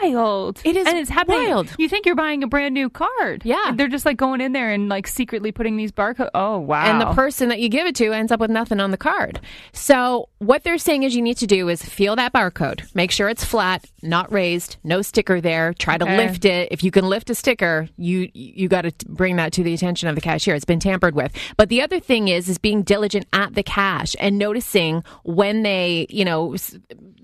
wild. 0.00 0.60
It 0.64 0.76
is 0.76 0.86
and 0.86 0.98
it's 0.98 1.10
happening. 1.10 1.48
wild. 1.48 1.74
You 1.78 1.88
think 1.88 2.06
you're 2.06 2.14
buying 2.14 2.42
a 2.42 2.46
brand 2.46 2.74
new 2.74 2.90
card? 2.90 3.42
Yeah. 3.44 3.72
they're 3.74 3.88
just 3.88 4.04
like 4.06 4.16
going 4.16 4.40
in 4.40 4.52
there 4.52 4.70
and 4.70 4.88
like 4.88 5.06
secretly 5.06 5.52
putting 5.52 5.76
these 5.76 5.92
barcodes. 5.92 6.30
Oh 6.34 6.58
wow! 6.58 6.84
And 6.84 7.00
the 7.00 7.12
person 7.12 7.48
that 7.48 7.60
you 7.60 7.68
give 7.68 7.86
it 7.86 7.94
to 7.96 8.12
ends 8.12 8.32
up 8.32 8.40
with 8.40 8.50
nothing 8.50 8.80
on 8.80 8.90
the 8.90 8.96
card. 8.96 9.40
So, 9.72 10.28
what 10.38 10.64
they're 10.64 10.78
saying 10.78 11.02
is 11.04 11.14
you 11.14 11.22
need 11.22 11.36
to 11.38 11.46
do 11.46 11.68
is 11.68 11.82
feel 11.82 12.16
that 12.16 12.32
barcode. 12.32 12.92
Make 12.94 13.10
sure 13.10 13.28
it's 13.28 13.44
flat, 13.44 13.84
not 14.02 14.30
raised, 14.32 14.76
no 14.84 15.02
sticker 15.02 15.40
there. 15.40 15.74
Try 15.74 15.98
to 15.98 16.04
lift 16.04 16.44
it. 16.44 16.68
If 16.70 16.82
you 16.84 16.90
can 16.90 17.08
lift 17.08 17.30
a 17.30 17.34
sticker, 17.34 17.88
you 17.96 18.30
you 18.34 18.68
got 18.68 18.82
to 18.82 18.92
bring 19.08 19.36
that 19.36 19.52
to 19.54 19.62
the 19.62 19.74
attention 19.74 20.08
of 20.08 20.14
the 20.14 20.20
cashier. 20.20 20.54
It's 20.54 20.64
been 20.64 20.80
tampered 20.80 21.14
with. 21.14 21.32
But 21.56 21.68
the 21.68 21.82
other 21.82 22.00
thing 22.00 22.28
is 22.28 22.48
is 22.48 22.58
being 22.58 22.82
diligent 22.82 23.26
at 23.32 23.54
the 23.54 23.62
cash 23.62 24.14
and 24.18 24.38
noticing 24.38 25.02
when 25.24 25.62
they, 25.62 26.06
you 26.08 26.24
know, 26.24 26.54
s- 26.54 26.76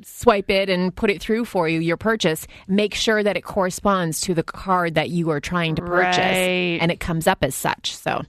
swipe 0.05 0.51
it 0.51 0.69
and 0.69 0.95
put 0.95 1.11
it 1.11 1.21
through 1.21 1.45
for 1.45 1.69
you 1.69 1.81
your 1.81 1.97
purchase, 1.97 2.44
make 2.69 2.95
sure 2.95 3.23
that 3.23 3.37
it 3.37 3.43
corresponds 3.43 4.21
to 4.23 4.35
the 4.35 4.43
card 4.43 4.95
that 4.95 5.11
you 5.11 5.31
are 5.31 5.41
trying 5.41 5.75
to 5.77 5.83
purchase 5.83 6.17
Right. 6.17 6.79
and 6.81 6.91
it 6.91 7.01
comes 7.01 7.27
up 7.27 7.39
as 7.43 7.55
such. 7.55 7.97
So 7.97 8.23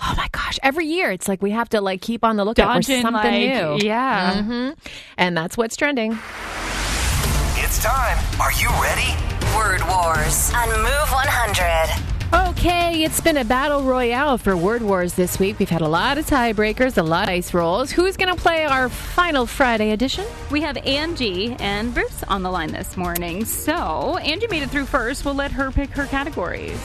Oh 0.00 0.14
my 0.16 0.28
gosh! 0.30 0.60
Every 0.62 0.86
year, 0.86 1.10
it's 1.10 1.26
like 1.26 1.42
we 1.42 1.50
have 1.50 1.68
to 1.70 1.80
like 1.80 2.00
keep 2.00 2.22
on 2.22 2.36
the 2.36 2.44
lookout 2.44 2.72
Dodging, 2.74 2.98
for 2.98 3.02
something 3.02 3.32
like, 3.32 3.80
new. 3.80 3.84
Yeah. 3.84 4.42
hmm 4.44 4.70
And 5.16 5.36
that's 5.36 5.56
what's 5.56 5.74
trending. 5.76 6.12
It's 7.56 7.82
time. 7.82 8.16
Are 8.40 8.52
you 8.52 8.68
ready? 8.80 9.10
Word 9.56 9.80
Wars 9.88 10.52
on 10.54 10.68
Move 10.68 11.10
100. 11.10 12.17
Okay, 12.32 13.04
it's 13.04 13.22
been 13.22 13.38
a 13.38 13.44
battle 13.44 13.82
royale 13.82 14.36
for 14.36 14.54
Word 14.54 14.82
Wars 14.82 15.14
this 15.14 15.38
week. 15.38 15.58
We've 15.58 15.70
had 15.70 15.80
a 15.80 15.88
lot 15.88 16.18
of 16.18 16.26
tiebreakers, 16.26 16.98
a 16.98 17.02
lot 17.02 17.24
of 17.24 17.30
ice 17.30 17.54
rolls. 17.54 17.90
Who's 17.90 18.18
going 18.18 18.34
to 18.34 18.38
play 18.38 18.66
our 18.66 18.90
final 18.90 19.46
Friday 19.46 19.92
edition? 19.92 20.26
We 20.50 20.60
have 20.60 20.76
Angie 20.78 21.56
and 21.58 21.94
Bruce 21.94 22.22
on 22.24 22.42
the 22.42 22.50
line 22.50 22.70
this 22.70 22.98
morning. 22.98 23.46
So 23.46 24.18
Angie 24.18 24.46
made 24.48 24.62
it 24.62 24.68
through 24.68 24.84
first. 24.84 25.24
We'll 25.24 25.34
let 25.36 25.52
her 25.52 25.70
pick 25.70 25.88
her 25.90 26.04
categories. 26.04 26.78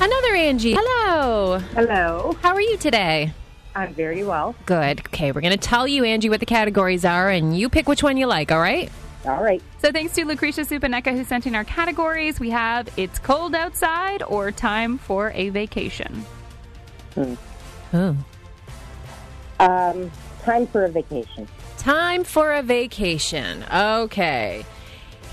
Another 0.00 0.34
Angie. 0.34 0.74
Hello. 0.76 1.58
Hello. 1.58 2.36
How 2.42 2.54
are 2.54 2.60
you 2.60 2.76
today? 2.76 3.32
I'm 3.76 3.94
very 3.94 4.24
well. 4.24 4.56
Good. 4.66 5.00
Okay, 5.06 5.30
we're 5.30 5.40
going 5.40 5.52
to 5.52 5.56
tell 5.56 5.86
you, 5.86 6.02
Angie, 6.02 6.30
what 6.30 6.40
the 6.40 6.46
categories 6.46 7.04
are, 7.04 7.30
and 7.30 7.56
you 7.56 7.68
pick 7.68 7.88
which 7.88 8.02
one 8.02 8.16
you 8.16 8.26
like, 8.26 8.50
all 8.50 8.60
right? 8.60 8.90
All 9.26 9.42
right. 9.42 9.62
So 9.80 9.90
thanks 9.90 10.12
to 10.14 10.24
Lucretia 10.24 10.62
Supaneka 10.62 11.12
who 11.12 11.24
sent 11.24 11.46
in 11.46 11.54
our 11.54 11.64
categories. 11.64 12.38
We 12.38 12.50
have 12.50 12.88
It's 12.96 13.18
Cold 13.18 13.54
Outside 13.54 14.22
or 14.22 14.52
Time 14.52 14.98
for 14.98 15.30
a 15.34 15.48
Vacation. 15.48 16.24
Oh. 17.16 18.16
Um, 19.60 20.10
time 20.42 20.66
for 20.66 20.84
a 20.84 20.88
vacation. 20.88 21.48
Time 21.78 22.24
for 22.24 22.52
a 22.52 22.62
vacation. 22.62 23.64
Okay. 23.72 24.64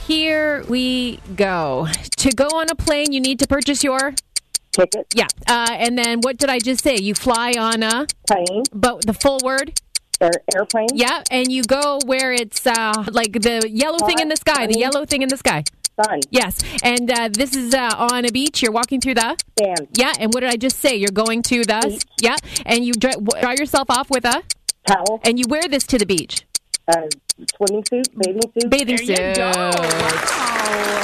Here 0.05 0.63
we 0.67 1.17
go. 1.35 1.87
To 2.17 2.29
go 2.31 2.45
on 2.53 2.69
a 2.69 2.75
plane, 2.75 3.11
you 3.11 3.19
need 3.19 3.39
to 3.39 3.47
purchase 3.47 3.83
your. 3.83 4.13
Ticket, 4.71 5.07
Yeah. 5.15 5.27
Uh, 5.47 5.67
and 5.71 5.97
then 5.97 6.19
what 6.21 6.37
did 6.37 6.49
I 6.49 6.59
just 6.59 6.83
say? 6.83 6.95
You 6.95 7.13
fly 7.15 7.53
on 7.57 7.83
a. 7.83 8.05
plane, 8.27 8.63
But 8.73 9.05
the 9.05 9.13
full 9.13 9.39
word? 9.43 9.79
Air, 10.21 10.31
airplane, 10.55 10.87
Yeah. 10.93 11.23
And 11.31 11.51
you 11.51 11.63
go 11.63 11.99
where 12.05 12.31
it's 12.31 12.65
uh, 12.65 13.05
like 13.11 13.33
the 13.33 13.67
yellow 13.69 13.97
thing 14.07 14.19
in 14.19 14.29
the 14.29 14.35
sky. 14.37 14.67
The 14.67 14.79
yellow 14.79 15.05
thing 15.05 15.21
in 15.21 15.29
the 15.29 15.37
sky. 15.37 15.63
sun, 16.01 16.19
Yes. 16.29 16.59
And 16.83 17.11
uh, 17.11 17.29
this 17.31 17.55
is 17.55 17.73
uh, 17.73 18.07
on 18.11 18.25
a 18.25 18.31
beach. 18.31 18.61
You're 18.61 18.71
walking 18.71 19.01
through 19.01 19.15
the. 19.15 19.35
sand, 19.59 19.87
Yeah. 19.93 20.13
And 20.19 20.33
what 20.33 20.41
did 20.41 20.49
I 20.51 20.57
just 20.57 20.77
say? 20.79 20.95
You're 20.95 21.11
going 21.23 21.41
to 21.43 21.63
the. 21.63 21.79
Beach. 21.87 22.03
Yeah. 22.21 22.35
And 22.65 22.85
you 22.85 22.93
dry, 22.93 23.13
dry 23.41 23.55
yourself 23.57 23.87
off 23.89 24.09
with 24.09 24.25
a. 24.25 24.43
towel, 24.87 25.19
And 25.23 25.39
you 25.39 25.45
wear 25.49 25.63
this 25.67 25.85
to 25.87 25.97
the 25.97 26.05
beach. 26.05 26.45
uh, 26.87 27.07
swimming 27.55 27.83
suit, 27.85 28.07
bathing 28.17 28.41
suit. 28.53 28.69
Bathing 28.69 28.97
There 29.07 29.29
you 29.29 29.35
suit. 29.35 29.35
go. 29.35 29.51
Wow. 29.71 30.97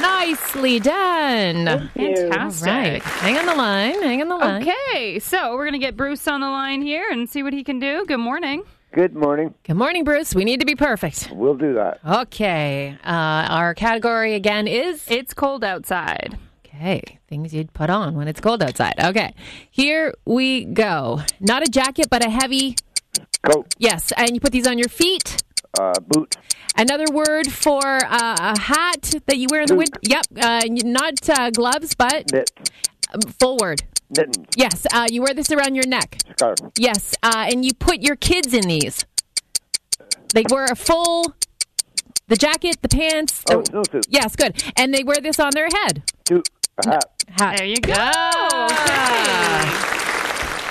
Nicely 0.00 0.80
done. 0.80 1.90
Fantastic. 1.94 2.66
Right. 2.66 3.02
Hang 3.02 3.36
on 3.38 3.46
the 3.46 3.54
line. 3.54 4.02
Hang 4.02 4.20
on 4.22 4.28
the 4.28 4.36
line. 4.36 4.62
Okay, 4.62 5.18
so 5.18 5.54
we're 5.54 5.64
going 5.64 5.72
to 5.72 5.78
get 5.78 5.96
Bruce 5.96 6.26
on 6.26 6.40
the 6.40 6.48
line 6.48 6.80
here 6.82 7.04
and 7.10 7.28
see 7.28 7.42
what 7.42 7.52
he 7.52 7.62
can 7.62 7.78
do. 7.78 8.04
Good 8.06 8.18
morning. 8.18 8.62
Good 8.92 9.14
morning. 9.14 9.54
Good 9.64 9.74
morning, 9.76 10.04
Bruce. 10.04 10.34
We 10.34 10.44
need 10.44 10.60
to 10.60 10.66
be 10.66 10.74
perfect. 10.76 11.28
We'll 11.32 11.56
do 11.56 11.74
that. 11.74 11.98
Okay. 12.06 12.96
Uh, 13.04 13.08
our 13.50 13.74
category 13.74 14.34
again 14.34 14.66
is 14.68 15.04
It's 15.08 15.34
cold 15.34 15.64
outside. 15.64 16.38
okay 16.66 17.18
things 17.28 17.52
you'd 17.52 17.72
put 17.74 17.90
on 17.90 18.14
when 18.14 18.28
it's 18.28 18.40
cold 18.40 18.62
outside. 18.62 18.94
Okay. 19.02 19.34
Here 19.70 20.14
we 20.24 20.64
go. 20.64 21.20
Not 21.40 21.66
a 21.66 21.70
jacket, 21.70 22.06
but 22.10 22.24
a 22.24 22.30
heavy. 22.30 22.76
Coat, 23.42 23.74
Yes, 23.78 24.12
and 24.16 24.30
you 24.32 24.40
put 24.40 24.52
these 24.52 24.66
on 24.66 24.78
your 24.78 24.88
feet. 24.88 25.42
Uh, 25.78 25.94
boot, 26.00 26.36
Another 26.76 27.04
word 27.12 27.52
for 27.52 27.84
uh, 27.86 28.54
a 28.56 28.60
hat 28.60 29.14
that 29.26 29.36
you 29.38 29.46
wear 29.50 29.60
in 29.60 29.66
the 29.68 29.76
winter. 29.76 30.00
Yep. 30.02 30.24
Uh, 30.40 30.60
not 30.84 31.28
uh, 31.28 31.50
gloves, 31.50 31.94
but 31.94 32.32
knit, 32.32 32.50
um, 33.12 33.20
full 33.38 33.56
word. 33.58 33.82
mittens, 34.16 34.46
Yes. 34.56 34.84
Uh, 34.92 35.06
you 35.10 35.22
wear 35.22 35.34
this 35.34 35.50
around 35.52 35.76
your 35.76 35.86
neck. 35.86 36.18
scarf, 36.36 36.58
Yes, 36.78 37.14
uh, 37.22 37.46
and 37.50 37.64
you 37.64 37.72
put 37.74 38.02
your 38.02 38.16
kids 38.16 38.52
in 38.52 38.66
these. 38.66 39.04
They 40.34 40.44
wear 40.50 40.64
a 40.66 40.74
full 40.76 41.34
The 42.26 42.36
jacket, 42.36 42.78
the 42.82 42.88
pants. 42.88 43.44
Oh, 43.50 43.62
the- 43.62 43.70
snowsuit. 43.70 44.06
Yes, 44.08 44.34
good. 44.34 44.60
And 44.76 44.92
they 44.92 45.04
wear 45.04 45.20
this 45.20 45.38
on 45.38 45.50
their 45.54 45.68
head. 45.72 46.02
Suit. 46.28 46.48
A 46.84 46.88
hat. 46.90 47.04
Hat. 47.38 47.58
There 47.58 47.66
you 47.66 47.76
go. 47.76 47.94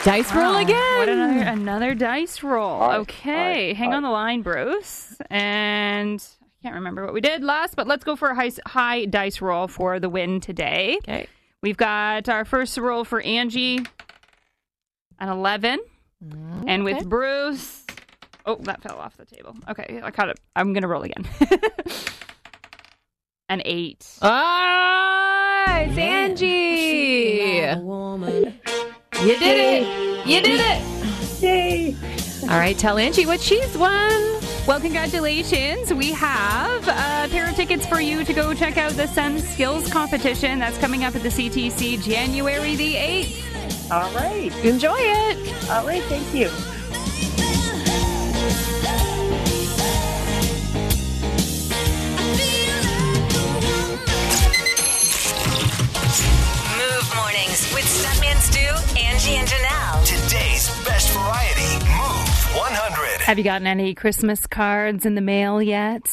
Dice 0.04 0.34
roll 0.34 0.54
Wow. 0.54 0.62
again. 0.62 0.98
What 1.00 1.10
another, 1.10 1.40
another 1.50 1.96
dice 1.96 2.44
roll. 2.44 2.82
Aye, 2.82 2.98
okay, 2.98 3.72
aye, 3.72 3.74
hang 3.74 3.94
aye. 3.94 3.96
on 3.96 4.04
the 4.04 4.10
line, 4.10 4.42
Bruce. 4.42 5.16
And 5.30 6.22
I 6.42 6.46
can't 6.62 6.76
remember 6.76 7.06
what 7.06 7.14
we 7.14 7.22
did 7.22 7.42
last, 7.42 7.78
but 7.78 7.88
let's 7.88 8.04
go 8.04 8.18
for 8.18 8.30
a 8.30 8.36
high, 8.36 8.52
high 8.66 9.06
dice 9.06 9.40
roll 9.42 9.68
for 9.70 10.00
the 10.02 10.10
win 10.10 10.42
today. 10.42 10.98
Okay. 11.04 11.28
We've 11.62 11.78
got 11.78 12.28
our 12.28 12.44
first 12.44 12.78
roll 12.78 13.06
for 13.06 13.22
Angie, 13.22 13.78
an 15.20 15.30
11. 15.30 15.80
And 16.68 16.84
with. 16.84 17.08
Bruce, 17.08 17.86
oh, 18.46 18.56
that 18.62 18.82
fell 18.82 18.98
off 18.98 19.16
the 19.16 19.26
table. 19.26 19.56
Okay, 19.70 20.02
I 20.04 20.12
caught 20.12 20.28
it. 20.30 20.40
I'm 20.56 20.74
going 20.74 20.82
to 20.84 20.88
roll 20.90 21.04
again. 21.04 21.26
an 23.50 23.62
8. 23.64 24.06
Ah, 24.22 25.80
it's 25.80 25.98
Angie. 25.98 27.62
You 29.22 29.38
did 29.40 29.84
it. 29.84 30.28
You 30.28 30.42
did 30.42 30.60
it. 30.60 31.42
Yay! 31.42 31.96
All 32.44 32.60
right, 32.60 32.78
tell 32.78 32.98
Angie 32.98 33.26
what 33.26 33.40
she's 33.40 33.78
won. 33.78 34.12
Well, 34.68 34.80
congratulations. 34.80 35.94
We 35.94 36.12
have 36.14 36.88
a 36.88 37.30
pair 37.30 37.50
of 37.50 37.56
tickets 37.56 37.86
for 37.86 38.00
you 38.02 38.24
to 38.24 38.34
go 38.34 38.54
check 38.54 38.78
out 38.78 38.94
the 38.94 39.08
Sens 39.08 39.48
Skills 39.48 39.90
Competition. 39.92 40.60
That's 40.60 40.78
coming 40.78 41.04
up 41.04 41.16
at 41.16 41.24
the 41.24 41.30
CTC 41.30 42.02
January 42.02 42.76
the 42.76 42.96
8th. 42.96 43.92
All 43.92 44.12
right. 44.14 44.54
Enjoy 44.64 44.98
it. 44.98 45.70
All 45.70 45.86
right. 45.86 46.04
Thank 46.04 46.34
you. 46.34 46.50
Angie, 59.24 59.38
and 59.38 59.48
Janelle. 59.48 60.06
Today's 60.06 60.68
best 60.84 61.14
variety. 61.14 61.86
Move 61.86 62.56
100. 62.58 63.22
Have 63.22 63.38
you 63.38 63.44
gotten 63.46 63.68
any 63.68 63.94
Christmas 63.94 64.46
cards 64.48 65.06
in 65.06 65.16
the 65.16 65.22
mail 65.22 65.62
yet? 65.62 66.04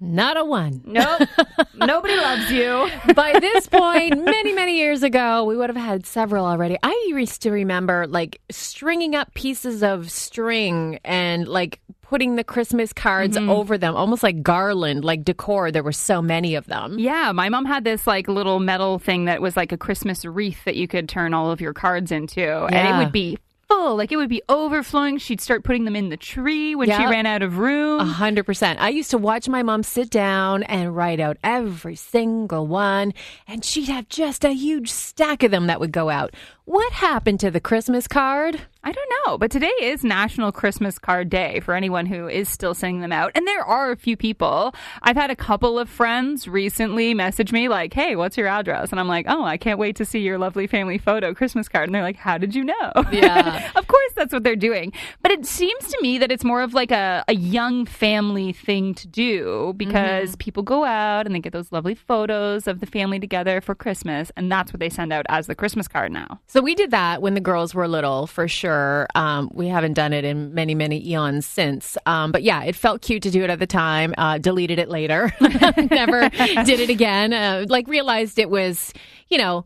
Not 0.00 0.36
a 0.36 0.44
one. 0.44 0.80
Nope. 0.84 1.22
Nobody 1.74 2.16
loves 2.16 2.52
you. 2.52 2.88
By 3.14 3.40
this 3.40 3.66
point, 3.66 4.24
many, 4.24 4.52
many 4.52 4.76
years 4.76 5.02
ago, 5.02 5.44
we 5.44 5.56
would 5.56 5.68
have 5.68 5.76
had 5.76 6.06
several 6.06 6.46
already. 6.46 6.76
I 6.80 7.06
used 7.08 7.42
to 7.42 7.50
remember 7.50 8.06
like 8.06 8.40
stringing 8.52 9.16
up 9.16 9.34
pieces 9.34 9.82
of 9.82 10.08
string 10.10 11.00
and 11.04 11.48
like 11.48 11.80
putting 12.08 12.36
the 12.36 12.44
Christmas 12.44 12.92
cards 12.92 13.36
mm-hmm. 13.36 13.50
over 13.50 13.76
them, 13.78 13.94
almost 13.96 14.22
like 14.22 14.42
garland, 14.42 15.04
like 15.04 15.24
decor. 15.24 15.70
There 15.70 15.82
were 15.82 15.92
so 15.92 16.22
many 16.22 16.54
of 16.54 16.66
them. 16.66 16.98
Yeah, 16.98 17.32
my 17.32 17.48
mom 17.48 17.64
had 17.64 17.84
this 17.84 18.06
like 18.06 18.28
little 18.28 18.60
metal 18.60 18.98
thing 18.98 19.24
that 19.24 19.40
was 19.40 19.56
like 19.56 19.72
a 19.72 19.76
Christmas 19.76 20.24
wreath 20.24 20.64
that 20.64 20.76
you 20.76 20.86
could 20.86 21.08
turn 21.08 21.34
all 21.34 21.50
of 21.50 21.60
your 21.60 21.72
cards 21.72 22.12
into. 22.12 22.64
And 22.66 22.88
it 22.88 23.02
would 23.02 23.12
be 23.12 23.38
full, 23.68 23.96
like 23.96 24.12
it 24.12 24.16
would 24.16 24.28
be 24.28 24.42
overflowing. 24.48 25.18
She'd 25.18 25.40
start 25.40 25.64
putting 25.64 25.84
them 25.84 25.96
in 25.96 26.08
the 26.08 26.16
tree 26.16 26.74
when 26.74 26.88
she 26.88 27.06
ran 27.06 27.26
out 27.26 27.42
of 27.42 27.58
room. 27.58 28.00
A 28.00 28.04
hundred 28.04 28.44
percent. 28.44 28.80
I 28.80 28.90
used 28.90 29.10
to 29.10 29.18
watch 29.18 29.48
my 29.48 29.62
mom 29.62 29.82
sit 29.82 30.10
down 30.10 30.62
and 30.64 30.94
write 30.94 31.20
out 31.20 31.38
every 31.42 31.96
single 31.96 32.66
one, 32.66 33.12
and 33.46 33.64
she'd 33.64 33.88
have 33.88 34.08
just 34.08 34.44
a 34.44 34.52
huge 34.52 34.90
stack 34.90 35.42
of 35.42 35.50
them 35.50 35.66
that 35.66 35.80
would 35.80 35.92
go 35.92 36.10
out. 36.10 36.34
What 36.64 36.92
happened 36.92 37.40
to 37.40 37.50
the 37.50 37.60
Christmas 37.60 38.06
card? 38.06 38.60
I 38.86 38.92
don't 38.92 39.12
know, 39.24 39.38
but 39.38 39.50
today 39.50 39.72
is 39.80 40.04
National 40.04 40.52
Christmas 40.52 40.98
Card 40.98 41.30
Day 41.30 41.60
for 41.60 41.72
anyone 41.72 42.04
who 42.04 42.28
is 42.28 42.50
still 42.50 42.74
sending 42.74 43.00
them 43.00 43.12
out. 43.12 43.32
And 43.34 43.46
there 43.46 43.64
are 43.64 43.90
a 43.90 43.96
few 43.96 44.14
people. 44.14 44.74
I've 45.00 45.16
had 45.16 45.30
a 45.30 45.36
couple 45.36 45.78
of 45.78 45.88
friends 45.88 46.46
recently 46.46 47.14
message 47.14 47.50
me, 47.50 47.68
like, 47.68 47.94
hey, 47.94 48.14
what's 48.14 48.36
your 48.36 48.46
address? 48.46 48.90
And 48.90 49.00
I'm 49.00 49.08
like, 49.08 49.24
oh, 49.26 49.42
I 49.42 49.56
can't 49.56 49.78
wait 49.78 49.96
to 49.96 50.04
see 50.04 50.18
your 50.18 50.36
lovely 50.36 50.66
family 50.66 50.98
photo 50.98 51.32
Christmas 51.32 51.66
card. 51.66 51.88
And 51.88 51.94
they're 51.94 52.02
like, 52.02 52.16
how 52.16 52.36
did 52.36 52.54
you 52.54 52.62
know? 52.62 52.92
Yeah. 53.10 53.70
of 53.76 53.86
course, 53.86 54.12
that's 54.16 54.34
what 54.34 54.44
they're 54.44 54.54
doing. 54.54 54.92
But 55.22 55.32
it 55.32 55.46
seems 55.46 55.88
to 55.88 55.98
me 56.02 56.18
that 56.18 56.30
it's 56.30 56.44
more 56.44 56.60
of 56.60 56.74
like 56.74 56.90
a, 56.90 57.24
a 57.26 57.34
young 57.34 57.86
family 57.86 58.52
thing 58.52 58.92
to 58.96 59.06
do 59.06 59.72
because 59.78 60.32
mm-hmm. 60.32 60.38
people 60.40 60.62
go 60.62 60.84
out 60.84 61.24
and 61.24 61.34
they 61.34 61.40
get 61.40 61.54
those 61.54 61.72
lovely 61.72 61.94
photos 61.94 62.66
of 62.66 62.80
the 62.80 62.86
family 62.86 63.18
together 63.18 63.62
for 63.62 63.74
Christmas. 63.74 64.30
And 64.36 64.52
that's 64.52 64.74
what 64.74 64.80
they 64.80 64.90
send 64.90 65.10
out 65.10 65.24
as 65.30 65.46
the 65.46 65.54
Christmas 65.54 65.88
card 65.88 66.12
now. 66.12 66.42
So 66.48 66.60
we 66.60 66.74
did 66.74 66.90
that 66.90 67.22
when 67.22 67.32
the 67.32 67.40
girls 67.40 67.74
were 67.74 67.88
little, 67.88 68.26
for 68.26 68.46
sure. 68.46 68.73
Um, 69.14 69.50
we 69.52 69.68
haven't 69.68 69.94
done 69.94 70.12
it 70.12 70.24
in 70.24 70.54
many, 70.54 70.74
many 70.74 71.06
eons 71.08 71.46
since. 71.46 71.96
Um, 72.06 72.32
but 72.32 72.42
yeah, 72.42 72.64
it 72.64 72.74
felt 72.74 73.02
cute 73.02 73.22
to 73.24 73.30
do 73.30 73.44
it 73.44 73.50
at 73.50 73.58
the 73.58 73.66
time. 73.66 74.14
Uh, 74.16 74.38
deleted 74.38 74.78
it 74.78 74.88
later. 74.88 75.32
Never 75.40 76.28
did 76.64 76.80
it 76.80 76.90
again. 76.90 77.32
Uh, 77.32 77.66
like 77.68 77.88
realized 77.88 78.38
it 78.38 78.50
was, 78.50 78.92
you 79.28 79.38
know. 79.38 79.64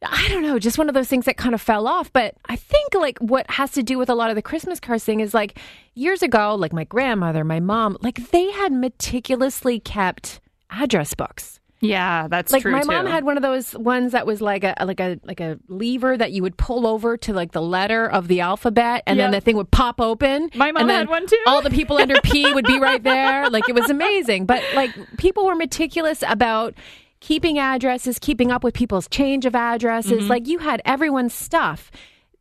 I 0.00 0.28
don't 0.28 0.42
know, 0.42 0.60
just 0.60 0.78
one 0.78 0.88
of 0.88 0.94
those 0.94 1.08
things 1.08 1.24
that 1.24 1.36
kind 1.36 1.56
of 1.56 1.60
fell 1.60 1.88
off. 1.88 2.12
But 2.12 2.36
I 2.48 2.54
think 2.54 2.94
like 2.94 3.18
what 3.18 3.50
has 3.50 3.72
to 3.72 3.82
do 3.82 3.98
with 3.98 4.08
a 4.08 4.14
lot 4.14 4.30
of 4.30 4.36
the 4.36 4.42
Christmas 4.42 4.78
cards 4.78 5.02
thing 5.02 5.18
is 5.18 5.34
like 5.34 5.58
years 5.94 6.22
ago, 6.22 6.54
like 6.54 6.72
my 6.72 6.84
grandmother, 6.84 7.42
my 7.42 7.58
mom, 7.58 7.96
like 8.00 8.30
they 8.30 8.48
had 8.52 8.72
meticulously 8.72 9.80
kept 9.80 10.38
address 10.70 11.14
books 11.14 11.57
Yeah, 11.80 12.26
that's 12.28 12.52
like 12.52 12.62
true. 12.62 12.72
my 12.72 12.80
too. 12.80 12.88
mom 12.88 13.06
had 13.06 13.22
one 13.24 13.36
of 13.36 13.42
those 13.42 13.72
ones 13.74 14.10
that 14.12 14.26
was 14.26 14.40
like 14.40 14.64
a 14.64 14.74
like 14.84 14.98
a 14.98 15.20
like 15.22 15.38
a 15.40 15.58
lever 15.68 16.16
that 16.16 16.32
you 16.32 16.42
would 16.42 16.56
pull 16.56 16.86
over 16.88 17.16
to 17.18 17.32
like 17.32 17.52
the 17.52 17.62
letter 17.62 18.06
of 18.10 18.26
the 18.26 18.40
alphabet 18.40 19.04
and 19.06 19.18
then 19.20 19.30
the 19.30 19.40
thing 19.40 19.56
would 19.56 19.70
pop 19.70 20.00
open 20.00 20.50
My 20.56 20.72
mom 20.72 20.88
had 20.88 21.08
one 21.08 21.26
too. 21.28 21.38
all 21.46 21.62
the 21.62 21.70
people 21.70 21.96
under 21.98 22.20
p 22.20 22.52
would 22.52 22.64
be 22.66 22.80
right 22.80 23.00
there 23.04 23.48
like 23.48 23.68
it 23.68 23.76
was 23.76 23.88
amazing 23.90 24.44
but 24.46 24.60
like 24.74 24.90
people 25.18 25.46
were 25.46 25.54
meticulous 25.54 26.24
about 26.26 26.74
keeping 27.20 27.58
addresses 27.60 28.18
keeping 28.18 28.50
up 28.50 28.64
with 28.64 28.74
people's 28.74 29.06
change 29.08 29.46
of 29.46 29.54
addresses 29.54 30.12
Mm-hmm. 30.22 30.28
like 30.28 30.48
you 30.48 30.58
had 30.58 30.82
everyone's 30.84 31.32
stuff 31.34 31.92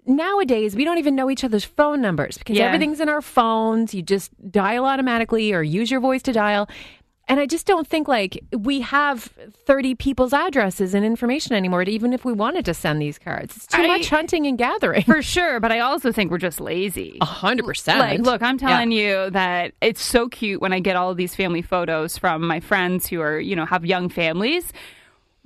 Nowadays, 0.09 0.73
we 0.73 0.85
don't 0.85 0.99
even 0.99 1.15
know 1.15 1.29
each 1.29 1.43
other's 1.43 1.65
phone 1.65 1.99
numbers 1.99 2.37
because 2.37 2.55
Yeah. 2.57 2.67
everything's 2.67 3.01
in 3.01 3.09
our 3.09 3.21
phones. 3.21 3.93
You 3.93 4.01
just 4.01 4.31
dial 4.49 4.85
automatically 4.85 5.51
or 5.51 5.61
use 5.61 5.91
your 5.91 5.99
voice 5.99 6.21
to 6.23 6.31
dial. 6.31 6.69
And 7.29 7.39
I 7.41 7.45
just 7.45 7.67
don't 7.67 7.85
think 7.85 8.07
like 8.07 8.41
we 8.57 8.79
have 8.81 9.23
30 9.65 9.95
people's 9.95 10.31
addresses 10.31 10.93
and 10.93 11.05
information 11.05 11.55
anymore, 11.55 11.83
even 11.83 12.13
if 12.13 12.23
we 12.23 12.31
wanted 12.31 12.63
to 12.65 12.73
send 12.73 13.01
these 13.01 13.19
cards. 13.19 13.55
It's 13.57 13.67
too 13.67 13.81
I- 13.81 13.87
much 13.87 14.09
hunting 14.09 14.47
and 14.47 14.57
gathering. 14.57 15.03
For 15.03 15.21
sure, 15.21 15.59
but 15.59 15.71
I 15.71 15.79
also 15.79 16.11
think 16.11 16.31
we're 16.31 16.37
just 16.37 16.61
lazy. 16.61 17.17
A 17.19 17.25
hundred 17.25 17.65
percent. 17.65 17.99
Like, 17.99 18.19
look, 18.21 18.41
I'm 18.41 18.57
telling 18.57 18.91
you 18.91 19.29
that 19.31 19.73
it's 19.81 20.01
so 20.01 20.29
cute 20.29 20.61
when 20.61 20.71
I 20.71 20.79
get 20.79 20.95
all 20.95 21.11
of 21.11 21.17
these 21.17 21.35
family 21.35 21.61
photos 21.61 22.17
from 22.17 22.47
my 22.47 22.59
friends 22.59 23.07
who 23.07 23.19
are, 23.21 23.39
you 23.39 23.55
know, 23.55 23.65
have 23.65 23.85
young 23.85 24.07
families. 24.09 24.71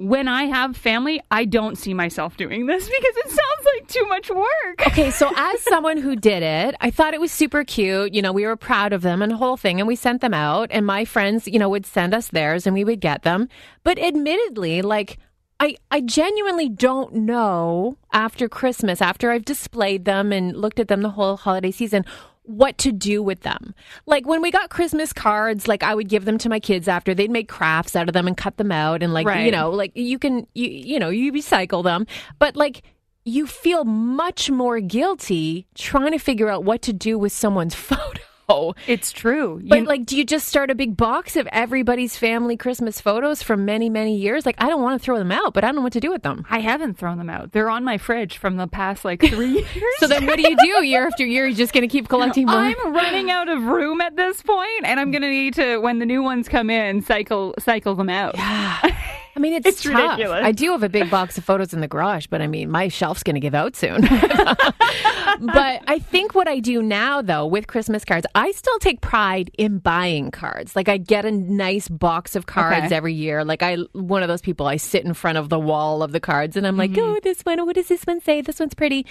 When 0.02 0.28
I 0.28 0.46
have 0.46 0.76
family, 0.76 1.22
I 1.30 1.46
don't 1.46 1.78
see 1.78 1.94
myself 1.94 2.36
doing 2.36 2.66
this 2.66 2.86
because 3.00 3.18
it 3.18 3.30
sounds 3.30 3.68
like 3.76 3.88
too 3.88 4.06
much 4.08 4.30
work. 4.32 4.88
Okay, 4.88 5.12
so 5.12 5.32
as 5.38 5.62
someone 5.62 5.98
who 5.98 6.16
did 6.16 6.42
it, 6.42 6.76
I 6.82 6.90
thought 6.90 7.14
it 7.14 7.22
was 7.22 7.32
super 7.32 7.64
cute. 7.64 8.14
You 8.14 8.24
know, 8.24 8.32
we 8.32 8.46
were 8.46 8.56
proud 8.56 8.94
of 8.94 9.04
them 9.04 9.22
and 9.22 9.32
the 9.32 9.38
whole 9.38 9.58
thing, 9.58 9.80
and 9.80 9.88
we 9.88 9.96
sent 9.96 10.22
them 10.22 10.34
out. 10.34 10.70
And 10.72 10.86
my 10.88 11.06
friends, 11.06 11.48
you 11.48 11.60
know, 11.60 11.70
would 11.70 11.86
send 11.86 12.16
us 12.16 12.30
theirs, 12.30 12.66
and 12.66 12.74
we 12.74 12.84
would 12.84 13.00
get 13.00 13.22
them. 13.24 13.48
But 13.84 14.00
admittedly, 14.00 14.82
like. 14.82 15.18
I, 15.64 15.76
I 15.92 16.02
genuinely 16.02 16.70
don't 16.70 17.14
know 17.14 17.96
after 18.12 18.50
Christmas, 18.50 19.00
after 19.00 19.30
I've 19.30 19.46
displayed 19.46 20.06
them 20.06 20.32
and 20.32 20.58
looked 20.58 20.80
at 20.80 20.88
them 20.88 21.04
the 21.04 21.12
whole 21.12 21.38
holiday 21.38 21.70
season, 21.70 22.04
what 22.52 22.78
to 22.80 22.92
do 22.92 23.24
with 23.24 23.42
them. 23.42 23.74
Like 24.06 24.26
when 24.28 24.42
we 24.42 24.52
got 24.52 24.70
Christmas 24.70 25.14
cards, 25.14 25.68
like 25.68 25.84
I 25.84 25.96
would 25.96 26.10
give 26.10 26.26
them 26.26 26.38
to 26.40 26.50
my 26.50 26.60
kids 26.60 26.88
after 26.88 27.14
they'd 27.14 27.32
make 27.32 27.48
crafts 27.48 27.96
out 27.96 28.08
of 28.08 28.14
them 28.14 28.28
and 28.28 28.38
cut 28.38 28.58
them 28.58 28.72
out 28.72 29.04
and 29.04 29.14
like 29.14 29.26
you 29.46 29.52
know, 29.52 29.70
like 29.70 29.92
you 29.96 30.20
can 30.20 30.48
you 30.54 30.68
you 30.68 31.00
know, 31.00 31.10
you 31.10 31.32
recycle 31.32 31.84
them. 31.84 32.06
But 32.40 32.56
like 32.56 32.84
you 33.24 33.46
feel 33.46 33.84
much 33.86 34.50
more 34.50 34.80
guilty 34.80 35.68
trying 35.76 36.12
to 36.12 36.18
figure 36.18 36.50
out 36.50 36.64
what 36.64 36.82
to 36.84 36.94
do 36.94 37.18
with 37.18 37.32
someone's 37.32 37.76
photo. 37.90 38.22
It's 38.88 39.12
true. 39.12 39.62
But 39.64 39.80
You- 39.80 39.86
like, 39.86 40.06
do 40.06 40.18
you 40.18 40.24
just 40.26 40.48
start 40.48 40.70
a 40.72 40.76
big 40.76 40.98
box 40.98 41.36
of 41.36 41.48
everybody's 41.52 42.18
family 42.18 42.58
Christmas 42.58 43.00
photos 43.02 43.42
from 43.44 43.66
many, 43.66 43.90
many 43.90 44.16
years? 44.16 44.46
Like, 44.46 44.56
I 44.58 44.68
don't 44.70 44.82
want 44.82 45.00
to 45.00 45.04
throw 45.04 45.18
them 45.18 45.32
out, 45.32 45.54
but 45.54 45.64
I 45.64 45.68
don't 45.68 45.76
know 45.78 45.82
what 45.82 45.94
to 45.94 46.00
do 46.00 46.12
with 46.12 46.24
them. 46.24 46.46
I 46.50 46.60
haven't 46.60 46.98
thrown 46.98 47.18
them 47.18 47.30
out. 47.30 47.52
They're 47.52 47.70
on 47.70 47.84
my 47.84 47.98
fridge 47.98 48.38
from 48.38 48.58
the 48.58 48.68
past 48.68 49.06
like 49.06 49.22
three 49.22 49.52
years. 49.76 49.94
So 50.00 50.08
then, 50.08 50.26
what 50.26 50.38
do 50.38 50.44
you 50.50 50.58
do 50.58 50.86
year 50.86 51.06
after 51.08 51.26
year? 51.26 51.48
You're 51.48 51.56
just 51.58 51.74
going 51.74 51.88
to 51.88 51.92
keep 51.92 52.08
collecting 52.10 52.46
more. 52.46 52.56
I'm 52.56 52.94
running 52.94 53.30
out 53.32 53.50
of 53.50 53.64
room 53.64 54.02
at 54.02 54.16
this 54.16 54.42
point, 54.42 54.84
and 54.86 55.00
I'm 55.00 55.12
going 55.12 55.22
to 55.24 55.30
need 55.30 55.54
to, 55.56 55.78
when 55.78 56.00
the 56.00 56.06
new 56.06 56.22
ones 56.24 56.48
come 56.48 56.70
in, 56.70 57.02
cycle 57.02 57.54
cycle 57.60 57.96
them 57.96 58.10
out. 58.10 58.36
I 59.36 59.39
mean, 59.39 59.54
it's, 59.54 59.65
It's 59.67 59.84
tough. 59.84 59.94
ridiculous. 59.96 60.41
I 60.44 60.52
do 60.52 60.72
have 60.72 60.84
a 60.84 60.89
big 60.89 61.10
box 61.10 61.38
of 61.38 61.46
photos 61.46 61.74
in 61.74 61.80
the 61.82 61.88
garage, 61.88 62.28
but 62.30 62.41
I 62.41 62.48
mean, 62.48 62.70
my 62.70 62.89
shelf's 62.89 63.24
going 63.24 63.36
to 63.36 63.39
give 63.39 63.56
out 63.56 63.76
soon. 63.78 64.02
but 64.02 65.82
I 65.88 66.00
think 66.00 66.36
what 66.36 66.48
I 66.48 66.60
do 66.60 66.82
now, 66.82 67.22
though, 67.22 67.46
with 67.46 67.67
Christmas 67.67 68.04
cards, 68.06 68.26
I 68.36 68.52
still 68.52 68.78
take 68.80 69.02
pride 69.02 69.52
in 69.58 69.80
buying 69.80 70.32
cards. 70.32 70.76
Like 70.76 70.89
I 70.89 70.98
get 70.98 71.26
a 71.26 71.32
nice 71.32 71.88
box 71.88 72.36
of 72.36 72.46
cards 72.46 72.86
Okay. 72.88 72.96
every 72.96 73.13
year. 73.13 73.44
Like 73.46 73.63
I, 73.63 73.78
one 73.94 74.22
of 74.24 74.28
those 74.28 74.41
people, 74.41 74.67
I 74.67 74.78
sit 74.78 75.06
in 75.06 75.13
front 75.13 75.38
of 75.38 75.50
the 75.50 75.60
wall 75.60 76.04
of 76.04 76.12
the 76.12 76.20
cards, 76.20 76.58
and 76.58 76.67
I'm 76.67 76.78
like, 76.78 76.91
Mm-hmm. 76.91 77.00
oh, 77.15 77.20
this 77.24 77.41
one. 77.44 77.65
What 77.65 77.76
does 77.76 77.88
this 77.88 78.04
one 78.04 78.22
say? 78.22 78.41
This 78.41 78.60
one's 78.60 78.74
pretty. 78.74 79.06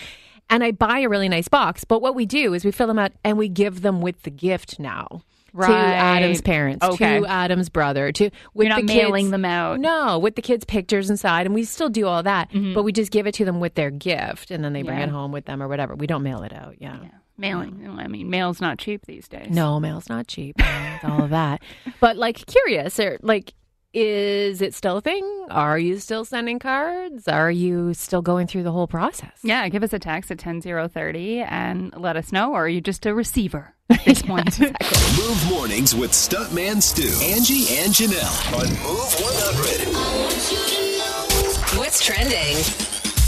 And 0.51 0.63
I 0.65 0.73
buy 0.73 0.99
a 1.01 1.09
really 1.09 1.29
nice 1.29 1.49
box. 1.49 1.85
But 1.85 2.03
what 2.03 2.15
we 2.15 2.27
do 2.27 2.53
is 2.55 2.65
we 2.65 2.73
fill 2.73 2.89
them 2.89 2.99
out 2.99 3.13
and 3.25 3.39
we 3.39 3.49
give 3.49 3.83
them 3.83 4.01
with 4.03 4.23
the 4.25 4.31
gift 4.31 4.79
now. 4.79 5.23
To 5.59 5.73
Adam's 5.73 6.41
parents, 6.41 6.85
Okay. 6.85 7.21
to 7.21 7.27
Adam's 7.27 7.69
brother, 7.69 8.13
to 8.13 8.31
with 8.55 8.67
You're 8.67 8.77
not 8.77 8.87
the 8.87 8.95
mailing 8.95 9.25
kids, 9.27 9.31
them 9.33 9.45
out. 9.45 9.81
No, 9.81 10.19
with 10.19 10.37
the 10.37 10.43
kids' 10.43 10.65
pictures 10.65 11.11
inside, 11.11 11.47
and 11.47 11.55
we 11.55 11.65
still 11.65 11.89
do 11.89 12.07
all 12.07 12.23
that, 12.23 12.49
but 12.75 12.83
we 12.83 12.93
just 12.93 13.11
give 13.11 13.27
it 13.27 13.35
to 13.35 13.45
them 13.45 13.61
with 13.61 13.75
their 13.75 13.91
gift, 13.91 14.51
and 14.51 14.63
then 14.65 14.73
they 14.73 14.83
bring 14.83 14.91
Mm-hmm. 14.99 15.01
Yeah. 15.01 15.07
it 15.07 15.11
home 15.11 15.33
with 15.33 15.45
them 15.47 15.63
or 15.63 15.69
whatever. 15.69 15.95
We 15.95 16.07
don't 16.07 16.23
mail 16.23 16.43
it 16.43 16.53
out. 16.53 16.77
Yeah. 16.81 16.99
Mailing. 17.39 17.89
I 17.99 18.07
mean, 18.07 18.29
mail's 18.29 18.61
not 18.61 18.79
cheap 18.79 19.07
these 19.07 19.27
days. 19.27 19.49
No, 19.51 19.81
mail's 19.81 20.09
not 20.11 20.27
cheap. 20.27 20.57
It's 20.59 21.05
all 21.05 21.23
of 21.25 21.31
that. 21.31 21.63
But 22.01 22.17
like 22.19 22.45
curious, 22.47 23.01
or 23.01 23.19
like 23.23 23.55
is 23.93 24.63
it 24.63 24.73
still 24.75 24.99
a 24.99 25.01
thing? 25.01 25.47
Are 25.51 25.77
you 25.79 25.99
still 25.99 26.25
sending 26.25 26.59
cards? 26.61 27.27
Are 27.27 27.51
you 27.51 27.93
still 27.95 28.23
going 28.23 28.47
through 28.47 28.63
the 28.63 28.71
whole 28.71 28.87
process? 28.87 29.33
Yeah, 29.43 29.69
give 29.69 29.83
us 29.83 29.93
a 29.93 29.99
text 29.99 30.31
at 30.31 30.39
10030 30.39 31.41
and 31.41 31.93
let 31.97 32.17
us 32.17 32.31
know. 32.31 32.53
Or 32.53 32.65
are 32.67 32.69
you 32.69 32.81
just 32.81 33.05
a 33.07 33.13
receiver 33.15 33.75
at 33.91 34.05
this 34.05 34.23
point? 34.23 34.61
Move 34.61 35.49
mornings 35.49 35.97
with 35.97 36.13
Stuntman 36.13 36.81
Stu, 36.81 37.09
Angie, 37.25 37.67
and 37.79 37.93
Janelle 37.93 38.53
on 38.55 38.69
Move 38.69 39.15
100. 39.19 41.77
What's 41.77 42.05
trending? 42.05 42.57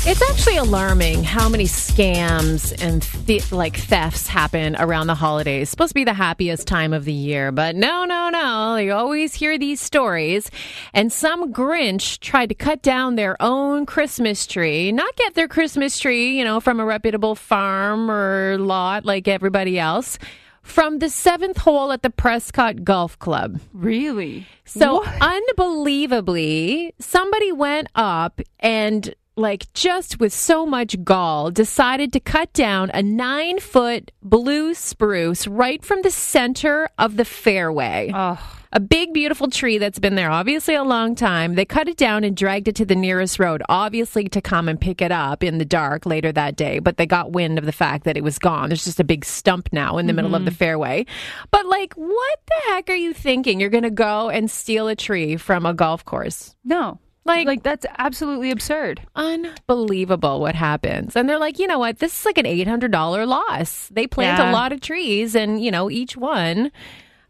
It's 0.05 0.21
actually 0.31 0.57
alarming 0.57 1.23
how 1.23 1.49
many 1.49 1.65
scams 1.65 2.73
and 2.83 3.03
th- 3.27 3.53
like 3.53 3.77
thefts 3.77 4.27
happen 4.27 4.75
around 4.77 5.07
the 5.07 5.15
holidays. 5.15 5.71
supposed 5.71 5.91
to 5.91 5.95
be 5.95 6.03
the 6.03 6.13
happiest 6.13 6.67
time 6.67 6.93
of 6.93 7.05
the 7.05 7.13
year, 7.13 7.53
but 7.53 7.77
no, 7.77 8.05
no, 8.05 8.29
no. 8.29 8.77
You 8.77 8.95
always 8.95 9.33
hear 9.35 9.57
these 9.59 9.81
stories. 9.81 10.51
And 10.93 11.13
some 11.13 11.53
Grinch 11.53 12.19
tried 12.19 12.49
to 12.49 12.55
cut 12.57 12.83
down 12.83 13.15
their 13.15 13.41
own 13.41 13.87
Christmas 13.87 14.45
tree, 14.45 14.91
not 14.91 15.15
get 15.15 15.35
their 15.35 15.47
Christmas 15.47 15.97
tree, 16.01 16.37
you 16.37 16.45
know, 16.45 16.59
from 16.59 16.81
a 16.81 16.85
reputable 16.85 17.37
farm 17.37 18.11
or 18.11 18.59
lot 18.59 19.05
like 19.05 19.29
everybody 19.29 19.79
else, 19.79 20.19
from 20.63 20.99
the 21.01 21.09
seventh 21.09 21.59
hole 21.59 21.93
at 21.93 22.03
the 22.03 22.11
Prescott 22.11 22.85
Golf 22.85 23.19
Club. 23.19 23.61
really? 23.73 24.47
So 24.65 25.05
unbelievably, 25.21 26.95
somebody 26.99 27.53
went 27.53 27.89
up 27.95 28.41
and 28.61 29.15
like 29.37 29.73
just 29.73 30.21
with 30.21 30.33
so 30.33 30.65
much 30.67 31.03
gall 31.05 31.51
decided 31.51 32.13
to 32.13 32.21
cut 32.21 32.53
down 32.53 32.91
a 32.95 33.03
nine 33.03 33.59
foot 33.59 34.11
blue 34.23 34.75
spruce 34.75 35.47
right 35.47 35.85
from 35.85 36.03
the 36.03 36.11
center 36.11 36.89
of 36.99 37.17
the 37.17 37.25
fairway. 37.25 38.11
Oh, 38.15 38.59
A 38.75 38.81
big, 38.81 39.13
beautiful 39.13 39.51
tree 39.51 39.77
that's 39.77 39.99
been 39.99 40.15
there 40.15 40.31
obviously 40.31 40.75
a 40.75 40.83
long 40.83 41.15
time. 41.15 41.57
They 41.57 41.67
cut 41.67 41.89
it 41.89 41.99
down 41.99 42.25
and 42.25 42.35
dragged 42.35 42.69
it 42.69 42.77
to 42.77 42.87
the 42.87 42.95
nearest 42.95 43.39
road, 43.39 43.63
obviously 43.69 44.31
to 44.31 44.41
come 44.41 44.67
and 44.67 44.81
pick 44.81 45.03
it 45.03 45.13
up 45.13 45.45
in 45.45 45.59
the 45.59 45.67
dark 45.67 46.07
later 46.07 46.33
that 46.33 46.57
day. 46.57 46.79
But 46.79 46.97
they 46.97 47.05
got 47.05 47.33
wind 47.33 47.59
of 47.59 47.67
the 47.67 47.73
fact 47.73 48.05
that 48.05 48.17
it 48.17 48.25
was 48.25 48.39
gone. 48.39 48.71
There's 48.71 48.85
just 48.85 48.99
a 48.99 49.05
big 49.05 49.27
stump 49.27 49.69
now 49.73 49.99
in 49.99 50.07
the 50.07 50.15
middle 50.15 50.35
of 50.35 50.47
the 50.47 50.51
mm-hmm. 50.51 50.57
fairway. 50.57 51.05
But, 51.51 51.67
like, 51.67 51.93
what 51.95 52.39
the 52.47 52.73
heck 52.73 52.89
are 52.89 52.95
you 52.95 53.13
thinking? 53.13 53.61
You're 53.61 53.69
going 53.69 53.83
to 53.83 53.91
go 53.91 54.31
and 54.31 54.51
steal 54.51 54.89
a 54.89 54.97
tree 54.97 55.37
from 55.37 55.67
a 55.67 55.75
golf 55.75 56.05
course? 56.05 56.57
no. 56.65 56.99
Like- 57.25 57.47
like 57.47 57.63
that's 57.63 57.87
absolutely 57.99 58.51
absurd. 58.51 59.01
Unbelievable 59.15 60.41
what 60.41 60.57
happens. 60.57 61.15
And 61.15 61.29
they're 61.29 61.39
like, 61.39 61.61
you 61.61 61.69
know 61.69 61.79
what? 61.79 62.01
This 62.01 62.19
is 62.19 62.27
like 62.27 62.37
an 62.37 62.47
$800 62.47 63.29
loss. 63.29 63.89
They 63.93 64.09
plant 64.09 64.39
Yeah. 64.39 64.51
a 64.51 64.53
lot 64.53 64.73
of 64.73 64.81
trees, 64.81 65.37
and, 65.37 65.63
you 65.63 65.71
know, 65.71 65.89
each 65.89 66.17
one 66.17 66.73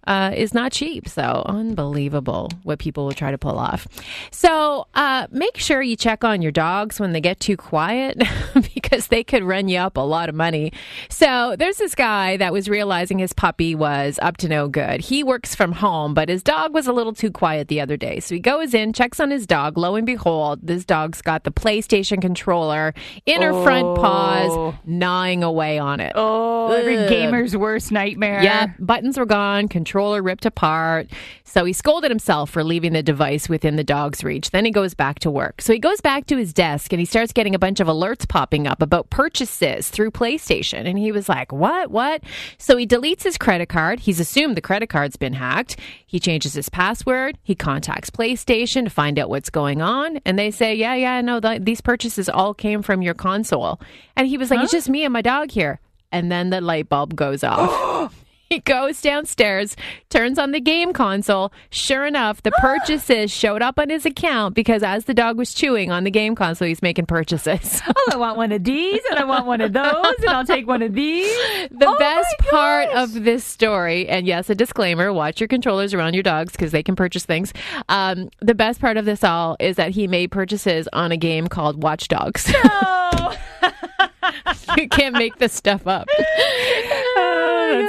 uh, 0.07 0.33
is 0.37 0.53
not 0.55 0.73
cheap. 0.73 1.09
So 1.09 1.43
unbelievable 1.47 2.51
what 2.63 2.79
people 2.79 3.05
will 3.05 3.13
try 3.13 3.31
to 3.31 3.39
pull 3.39 3.59
off. 3.59 3.87
So 4.31 4.87
uh, 4.95 5.27
make 5.31 5.57
sure 5.59 5.83
you 5.83 5.97
check 5.97 6.25
on 6.25 6.43
your 6.43 6.53
dogs 6.53 6.99
when 7.01 7.13
they 7.13 7.21
get 7.21 7.41
too 7.41 7.57
quiet 7.57 8.23
because 8.75 9.09
they 9.09 9.25
could 9.25 9.43
run 9.45 9.69
you 9.69 9.79
up 9.79 9.97
a 9.97 10.01
lot 10.01 10.29
of 10.29 10.35
money. 10.35 10.73
So 11.09 11.57
there's 11.59 11.77
this 11.79 11.95
guy 11.95 12.37
that 12.39 12.53
was 12.53 12.69
realizing 12.69 13.19
his 13.19 13.33
puppy 13.33 13.75
was 13.75 14.19
up 14.23 14.37
to 14.39 14.49
no 14.49 14.69
good. 14.69 15.01
He 15.01 15.23
works 15.23 15.55
from 15.55 15.73
home, 15.73 16.15
but 16.15 16.29
his 16.29 16.43
dog 16.43 16.73
was 16.75 16.87
a 16.87 16.93
little 16.93 17.13
too 17.15 17.31
quiet 17.31 17.69
the 17.69 17.81
other 17.81 17.97
day. 17.97 18.21
So 18.21 18.35
he 18.35 18.41
goes 18.41 18.75
in, 18.75 18.93
checks 18.93 19.21
on 19.21 19.31
his 19.31 19.47
dog. 19.47 19.77
Lo 19.79 19.95
and 19.95 20.07
behold, 20.07 20.61
this 20.63 20.85
dog's 20.85 21.23
got 21.23 21.45
the 21.45 21.51
PlayStation 21.53 22.21
controller 22.21 22.95
in 23.27 23.43
her 23.43 23.53
front 23.63 23.97
paws, 23.97 24.51
Oh. 24.53 24.75
gnawing 24.85 25.43
away 25.45 25.79
on 25.79 26.01
it. 26.01 26.13
Oh, 26.15 26.73
every 26.73 26.97
gamer's 27.09 27.57
worst 27.57 27.93
nightmare. 27.93 28.43
Yeah, 28.43 28.69
buttons 28.79 29.19
were 29.19 29.27
gone, 29.27 29.69
controller 29.93 30.23
ripped 30.23 30.47
apart. 30.47 31.07
So 31.45 31.67
he 31.67 31.75
scolded 31.75 32.11
himself 32.11 32.49
for 32.49 32.65
leaving 32.65 32.95
the 32.95 33.03
device 33.03 33.47
within 33.47 33.77
the 33.77 33.85
dog's 33.85 34.25
reach. 34.25 34.51
Then 34.51 34.65
he 34.65 34.71
goes 34.71 34.95
back 34.95 35.19
to 35.19 35.31
work. 35.31 35.61
So 35.61 35.75
he 35.75 35.79
goes 35.79 36.01
back 36.01 36.25
to 36.29 36.39
his 36.39 36.55
desk 36.55 36.95
and 36.95 37.01
he 37.01 37.05
starts 37.05 37.35
getting 37.35 37.55
a 37.55 37.59
bunch 37.59 37.79
of 37.79 37.89
alerts 37.89 38.27
popping 38.27 38.67
up 38.67 38.81
about 38.81 39.11
purchases 39.11 39.91
through 39.91 40.13
PlayStation. 40.13 40.87
And 40.87 40.99
he 40.99 41.13
was 41.13 41.29
like, 41.29 41.53
What? 41.53 41.91
What? 41.91 42.23
So 42.57 42.79
he 42.79 42.87
deletes 42.87 43.23
his 43.23 43.37
credit 43.37 43.69
card. 43.69 44.01
He's 44.01 44.19
assumed 44.19 44.57
the 44.57 44.63
credit 44.63 44.89
card's 44.89 45.17
been 45.17 45.35
hacked. 45.35 45.79
He 46.07 46.19
changes 46.19 46.55
his 46.55 46.71
password. 46.71 47.37
He 47.43 47.55
contacts 47.55 48.09
PlayStation 48.09 48.85
to 48.85 48.91
find 48.91 49.19
out 49.19 49.29
what's 49.29 49.51
going 49.51 49.83
on. 49.83 50.21
And 50.25 50.39
they 50.39 50.51
say, 50.51 50.75
Yeah, 50.75 50.95
yeah, 50.95 51.21
no, 51.21 51.39
th- 51.39 51.65
these 51.65 51.83
purchases 51.83 52.31
all 52.31 52.55
came 52.55 52.81
from 52.81 53.03
your 53.03 53.15
console. 53.15 53.79
And 54.17 54.27
he 54.27 54.39
was 54.39 54.51
like, 54.51 54.61
It's 54.61 54.73
just 54.73 54.89
me 54.89 55.05
and 55.05 55.13
my 55.13 55.21
dog 55.21 55.51
here. 55.51 55.81
And 56.11 56.33
then 56.33 56.49
the 56.49 56.63
light 56.63 56.89
bulb 56.89 57.15
goes 57.15 57.45
off. 57.45 58.15
He 58.53 58.59
goes 58.59 59.01
downstairs, 59.01 59.77
turns 60.11 60.39
on 60.39 60.51
the 60.51 60.61
game 60.61 60.93
console. 60.93 61.55
Sure 61.71 62.05
enough, 62.05 62.43
the 62.43 62.51
purchases 62.51 63.31
showed 63.33 63.63
up 63.63 63.79
on 63.79 63.89
his 63.89 64.05
account 64.05 64.55
because 64.55 64.83
as 64.83 65.07
the 65.07 65.15
dog 65.15 65.39
was 65.39 65.55
chewing 65.55 65.91
on 65.91 66.05
the 66.05 66.11
game 66.11 66.35
console, 66.35 66.69
he's 66.69 66.83
making 66.83 67.07
purchases. 67.07 67.81
Oh, 67.95 68.11
I 68.13 68.17
want 68.17 68.37
one 68.37 68.53
of 68.53 68.65
these 68.65 69.01
and 69.11 69.19
I 69.19 69.25
want 69.25 69.47
one 69.47 69.61
of 69.61 69.73
those 69.73 70.15
and 70.19 70.29
I'll 70.29 70.45
take 70.45 70.67
one 70.67 70.83
of 70.83 70.93
these. 70.93 71.31
The 71.71 71.87
Oh 71.87 71.97
best 71.99 72.37
part 72.51 72.89
of 72.91 73.25
this 73.25 73.45
story, 73.45 74.09
and 74.09 74.27
yes, 74.27 74.51
a 74.51 74.55
disclaimer 74.55 75.13
watch 75.13 75.41
your 75.41 75.49
controllers 75.49 75.95
around 75.95 76.15
your 76.15 76.23
dogs 76.23 76.53
because 76.53 76.73
they 76.73 76.83
can 76.83 76.97
purchase 76.97 77.25
things. 77.25 77.53
Um, 77.89 78.29
the 78.41 78.55
best 78.55 78.81
part 78.81 78.97
of 78.97 79.05
this 79.05 79.25
all 79.25 79.57
is 79.61 79.77
that 79.77 79.93
he 79.93 80.09
made 80.09 80.31
purchases 80.31 80.89
on 80.93 81.13
a 81.13 81.17
game 81.17 81.49
called 81.49 81.83
Watch 81.83 82.09
Dogs. 82.09 82.53
Oh, 82.65 83.37
you 84.77 84.89
can't 84.89 85.15
make 85.15 85.39
this 85.39 85.53
stuff 85.53 85.87
up. 85.87 86.09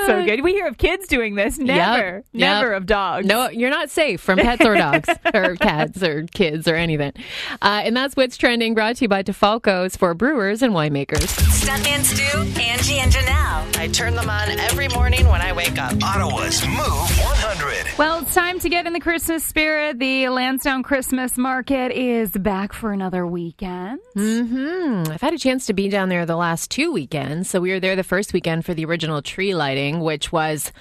that's 0.07 0.19
so 0.21 0.25
good. 0.25 0.43
We 0.43 0.53
hear 0.53 0.67
of 0.67 0.77
kids 0.77 1.07
doing 1.07 1.35
this. 1.35 1.57
Never, 1.57 2.17
Yep, 2.17 2.25
never 2.33 2.71
yep. 2.71 2.77
of 2.81 2.85
dogs. 2.85 3.25
No, 3.25 3.49
you're 3.49 3.69
not 3.69 3.89
safe 3.89 4.21
from 4.21 4.39
pets 4.39 4.65
or 4.65 4.75
dogs 4.75 5.09
or 5.33 5.55
cats 5.55 6.01
or 6.03 6.23
kids 6.33 6.67
or 6.67 6.75
anything. 6.75 7.13
Uh, 7.61 7.81
and 7.85 7.95
that's 7.95 8.15
what's 8.15 8.37
trending. 8.37 8.73
Brought 8.73 8.97
to 8.97 9.05
you 9.05 9.09
by 9.09 9.23
Defalco's 9.23 9.95
for 9.95 10.13
brewers 10.13 10.61
and 10.61 10.73
winemakers. 10.73 11.27
Stuntman 11.63 12.03
Stu, 12.03 12.61
Angie, 12.61 12.99
and 12.99 13.11
Janelle. 13.11 13.77
I 13.77 13.87
turn 13.87 14.15
them 14.15 14.29
on 14.29 14.49
every 14.59 14.87
morning 14.89 15.27
when 15.27 15.41
I 15.41 15.51
wake 15.53 15.77
up. 15.77 15.93
Ottawa's 16.03 16.65
Move 16.67 16.77
100. 16.77 17.97
Well, 17.97 18.21
it's 18.21 18.33
time 18.33 18.59
to 18.59 18.69
get 18.69 18.85
in 18.85 18.93
the 18.93 18.99
Christmas 18.99 19.43
spirit. 19.43 19.99
The 19.99 20.29
Lansdowne 20.29 20.83
Christmas 20.83 21.37
Market 21.37 21.91
is 21.91 22.31
back 22.31 22.73
for 22.73 22.91
another 22.91 23.25
weekend. 23.27 23.99
Hmm. 24.13 25.03
I've 25.09 25.21
had 25.21 25.33
a 25.33 25.37
chance 25.37 25.65
to 25.67 25.73
be 25.73 25.89
down 25.89 26.09
there 26.09 26.25
the 26.25 26.35
last 26.35 26.71
two 26.71 26.91
weekends. 26.91 27.49
So 27.49 27.59
we 27.59 27.71
were 27.71 27.79
there 27.79 27.95
the 27.95 28.03
first 28.03 28.33
weekend 28.33 28.65
for 28.65 28.73
the 28.73 28.85
original 28.85 29.21
tree 29.21 29.53
lighting, 29.55 29.92
which 30.01 30.32
was 30.32 30.71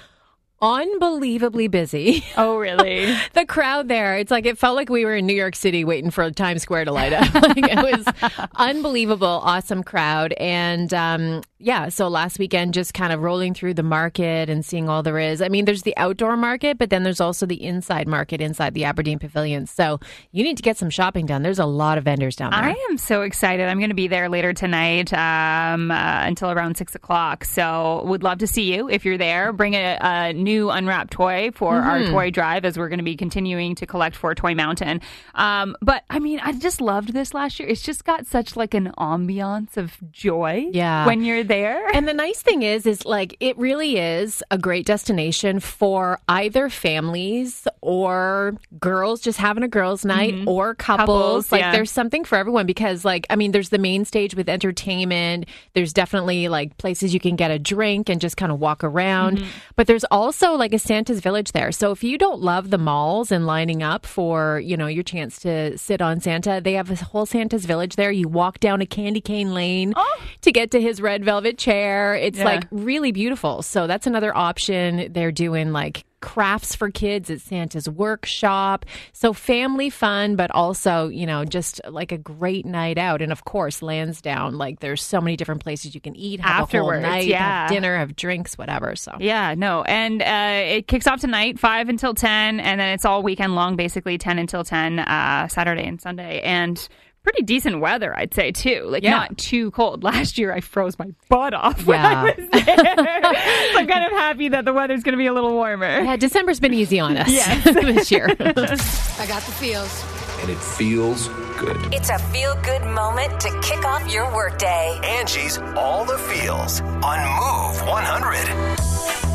unbelievably 0.63 1.67
busy. 1.67 2.23
Oh, 2.37 2.57
really? 2.57 3.13
the 3.33 3.45
crowd 3.45 3.89
there, 3.89 4.17
it's 4.17 4.31
like 4.31 4.45
it 4.45 4.57
felt 4.57 4.77
like 4.77 4.89
we 4.89 5.03
were 5.03 5.15
in 5.15 5.25
New 5.25 5.35
York 5.35 5.55
City 5.55 5.83
waiting 5.83 6.09
for 6.09 6.31
Times 6.31 6.61
Square 6.61 6.85
to 6.85 6.93
light 6.93 7.11
up. 7.11 7.33
like 7.35 7.57
it 7.57 7.75
was 7.75 8.49
unbelievable, 8.55 9.27
awesome 9.27 9.83
crowd. 9.83 10.33
And 10.37 10.93
um, 10.93 11.41
yeah, 11.59 11.89
so 11.89 12.07
last 12.07 12.39
weekend, 12.39 12.73
just 12.73 12.93
kind 12.93 13.11
of 13.11 13.21
rolling 13.21 13.53
through 13.53 13.73
the 13.73 13.83
market 13.83 14.49
and 14.49 14.65
seeing 14.65 14.87
all 14.87 15.03
there 15.03 15.19
is. 15.19 15.41
I 15.41 15.49
mean, 15.49 15.65
there's 15.65 15.83
the 15.83 15.95
outdoor 15.97 16.37
market, 16.37 16.77
but 16.77 16.89
then 16.89 17.03
there's 17.03 17.21
also 17.21 17.45
the 17.45 17.61
inside 17.61 18.07
market 18.07 18.39
inside 18.39 18.73
the 18.73 18.85
Aberdeen 18.85 19.19
Pavilion. 19.19 19.67
So 19.67 19.99
you 20.31 20.43
need 20.43 20.55
to 20.57 20.63
get 20.63 20.77
some 20.77 20.89
shopping 20.89 21.25
done. 21.25 21.43
There's 21.43 21.59
a 21.59 21.65
lot 21.65 21.97
of 21.97 22.05
vendors 22.05 22.37
down 22.37 22.51
there. 22.51 22.61
I 22.61 22.75
am 22.89 22.97
so 22.97 23.23
excited. 23.23 23.67
I'm 23.67 23.79
going 23.79 23.89
to 23.89 23.95
be 23.95 24.07
there 24.07 24.29
later 24.29 24.53
tonight 24.53 25.13
um, 25.13 25.91
uh, 25.91 26.21
until 26.23 26.51
around 26.51 26.77
six 26.77 26.95
o'clock. 26.95 27.43
So, 27.43 28.03
would 28.05 28.23
love 28.23 28.37
to 28.37 28.47
see 28.47 28.73
you 28.73 28.89
if 28.89 29.03
you're 29.03 29.17
there. 29.17 29.51
Bring 29.51 29.73
a, 29.73 29.97
a 29.99 30.33
new 30.33 30.52
unwrapped 30.61 31.11
toy 31.11 31.51
for 31.53 31.75
our 31.75 32.05
toy 32.05 32.31
drive 32.31 32.65
as 32.65 32.77
we're 32.77 32.89
going 32.89 32.99
to 32.99 33.03
be 33.03 33.15
continuing 33.15 33.75
to 33.75 33.85
collect 33.85 34.15
for 34.15 34.33
Toy 34.35 34.55
Mountain. 34.55 35.01
Um, 35.35 35.75
but 35.81 36.03
I 36.09 36.19
mean, 36.19 36.39
I 36.39 36.51
just 36.53 36.81
loved 36.81 37.13
this 37.13 37.33
last 37.33 37.59
year. 37.59 37.69
It's 37.69 37.81
just 37.81 38.05
got 38.05 38.25
such 38.25 38.55
like 38.55 38.73
an 38.73 38.91
ambiance 38.97 39.77
of 39.77 39.97
joy. 40.11 40.69
Yeah. 40.71 41.05
when 41.05 41.23
you're 41.23 41.43
there. 41.43 41.87
And 41.93 42.07
the 42.07 42.13
nice 42.13 42.41
thing 42.41 42.63
is, 42.63 42.85
is 42.85 43.05
like 43.05 43.37
it 43.39 43.57
really 43.57 43.97
is 43.97 44.43
a 44.51 44.57
great 44.57 44.85
destination 44.85 45.59
for 45.59 46.19
either 46.27 46.69
families 46.69 47.67
or 47.81 48.57
girls 48.79 49.21
just 49.21 49.37
having 49.37 49.63
a 49.63 49.67
girls' 49.67 50.05
night 50.05 50.35
or 50.47 50.75
couples. 50.75 51.03
Mm-hmm. 51.03 51.03
Couples, 51.03 51.51
like 51.51 51.61
yeah. 51.61 51.71
there's 51.71 51.91
something 51.91 52.23
for 52.23 52.37
everyone 52.37 52.65
because, 52.65 53.05
like, 53.05 53.25
I 53.29 53.35
mean, 53.35 53.51
there's 53.51 53.69
the 53.69 53.77
main 53.77 54.05
stage 54.05 54.35
with 54.35 54.49
entertainment. 54.49 55.45
There's 55.73 55.93
definitely 55.93 56.47
like 56.47 56.77
places 56.77 57.13
you 57.13 57.19
can 57.19 57.35
get 57.35 57.51
a 57.51 57.59
drink 57.59 58.09
and 58.09 58.19
just 58.19 58.37
kind 58.37 58.51
of 58.51 58.59
walk 58.59 58.83
around. 58.83 59.37
Mm-hmm. 59.37 59.49
But 59.75 59.87
there's 59.87 60.03
also 60.05 60.42
like 60.51 60.73
a 60.73 60.79
Santa's 60.79 61.19
Village 61.21 61.53
there. 61.53 61.71
So 61.71 61.91
if 61.91 62.03
you 62.03 62.17
don't 62.17 62.41
love 62.41 62.69
the 62.69 62.77
malls 62.77 63.31
and 63.31 63.45
lining 63.47 63.81
up 63.81 64.05
for 64.05 64.59
you 64.59 64.75
know 64.77 64.87
your 64.87 65.03
chance 65.03 65.39
to 65.39 65.77
sit 65.77 66.01
on 66.01 66.19
Santa, 66.19 66.61
they 66.63 66.73
have 66.73 66.91
a 66.91 66.95
whole 66.95 67.25
Santa's 67.25 67.65
Village 67.65 67.95
there. 67.95 68.11
You 68.11 68.27
walk 68.27 68.59
down 68.59 68.81
a 68.81 68.85
candy 68.85 69.21
cane 69.21 69.53
lane 69.53 69.93
oh. 69.95 70.21
to 70.41 70.51
get 70.51 70.71
to 70.71 70.81
his 70.81 71.01
red 71.01 71.23
velvet 71.23 71.57
chair. 71.57 72.15
It's 72.15 72.37
Yeah. 72.37 72.45
like 72.45 72.65
really 72.71 73.11
beautiful. 73.11 73.61
So 73.61 73.87
that's 73.87 74.05
another 74.05 74.35
option. 74.35 75.11
They're 75.13 75.31
doing 75.31 75.71
like 75.71 76.03
crafts 76.23 76.73
for 76.73 76.89
kids 76.89 77.29
at 77.29 77.41
Santa's 77.41 77.89
workshop. 77.89 78.85
So 79.11 79.33
family 79.33 79.89
fun, 79.89 80.37
but 80.37 80.49
also, 80.51 81.09
you 81.09 81.25
know, 81.25 81.43
just 81.43 81.81
like 81.85 82.13
a 82.13 82.17
great 82.17 82.65
night 82.65 82.97
out. 82.97 83.21
And 83.21 83.29
of 83.29 83.43
course, 83.43 83.81
Lansdowne, 83.81 84.57
like 84.57 84.79
there's 84.79 85.03
so 85.03 85.19
many 85.19 85.35
different 85.35 85.61
places 85.61 85.93
you 85.93 85.99
can 85.99 86.15
eat, 86.15 86.39
have 86.39 86.63
Afterwards, 86.63 87.03
a 87.03 87.07
whole 87.07 87.11
night, 87.11 87.27
yeah. 87.27 87.63
have 87.63 87.69
dinner, 87.69 87.97
have 87.97 88.15
drinks, 88.15 88.57
whatever. 88.57 88.95
So 88.95 89.17
Yeah, 89.19 89.53
no. 89.57 89.83
And 89.83 90.21
uh, 90.21 90.77
it 90.77 90.87
kicks 90.87 91.07
off 91.07 91.19
tonight, 91.19 91.59
5 91.59 91.89
until 91.89 92.13
10, 92.13 92.61
and 92.61 92.79
then 92.79 92.87
it's 92.93 93.03
all 93.03 93.21
weekend 93.21 93.55
long, 93.55 93.75
basically 93.75 94.17
10 94.17 94.39
until 94.39 94.63
10, 94.63 94.99
uh, 94.99 95.49
Saturday 95.49 95.83
and 95.85 96.01
Sunday. 96.01 96.39
And 96.39 96.87
pretty 97.23 97.43
decent 97.43 97.79
weather, 97.79 98.15
I'd 98.15 98.33
say, 98.33 98.51
too. 98.51 98.83
Like, 98.85 99.03
Yeah. 99.03 99.11
not 99.11 99.37
too 99.37 99.71
cold. 99.71 100.03
Last 100.11 100.37
year, 100.37 100.53
I 100.53 100.59
froze 100.61 100.99
my 100.99 101.07
butt 101.29 101.53
off 101.53 101.85
when 101.85 101.99
Yeah. 101.99 102.21
I 102.21 102.23
was 102.25 102.49
there. 102.65 102.75
so 103.73 103.79
I'm 103.79 103.87
kind 103.87 104.05
of 104.05 104.11
happy 104.11 104.49
that 104.49 104.65
the 104.65 104.73
weather's 104.73 105.03
going 105.03 105.13
to 105.13 105.17
be 105.17 105.27
a 105.27 105.33
little 105.33 105.53
warmer. 105.53 106.01
yeah, 106.01 106.15
December's 106.17 106.59
been 106.59 106.73
easy 106.73 106.99
on 106.99 107.17
us 107.17 107.29
Yes. 107.29 107.63
this 107.73 108.11
year. 108.11 108.27
I 108.29 108.35
got 108.35 109.41
the 109.43 109.53
feels. 109.59 110.03
And 110.41 110.49
it 110.51 110.57
feels 110.59 111.29
good. 111.57 111.77
It's 111.93 112.09
a 112.09 112.19
feel 112.19 112.55
good 112.63 112.83
moment 112.83 113.39
to 113.39 113.59
kick 113.61 113.85
off 113.85 114.11
your 114.11 114.29
workday. 114.35 114.99
Angie's 115.03 115.57
All 115.77 116.03
the 116.03 116.17
Feels 116.17 116.81
on 116.81 117.19
Move 117.19 117.87
100. 117.87 119.32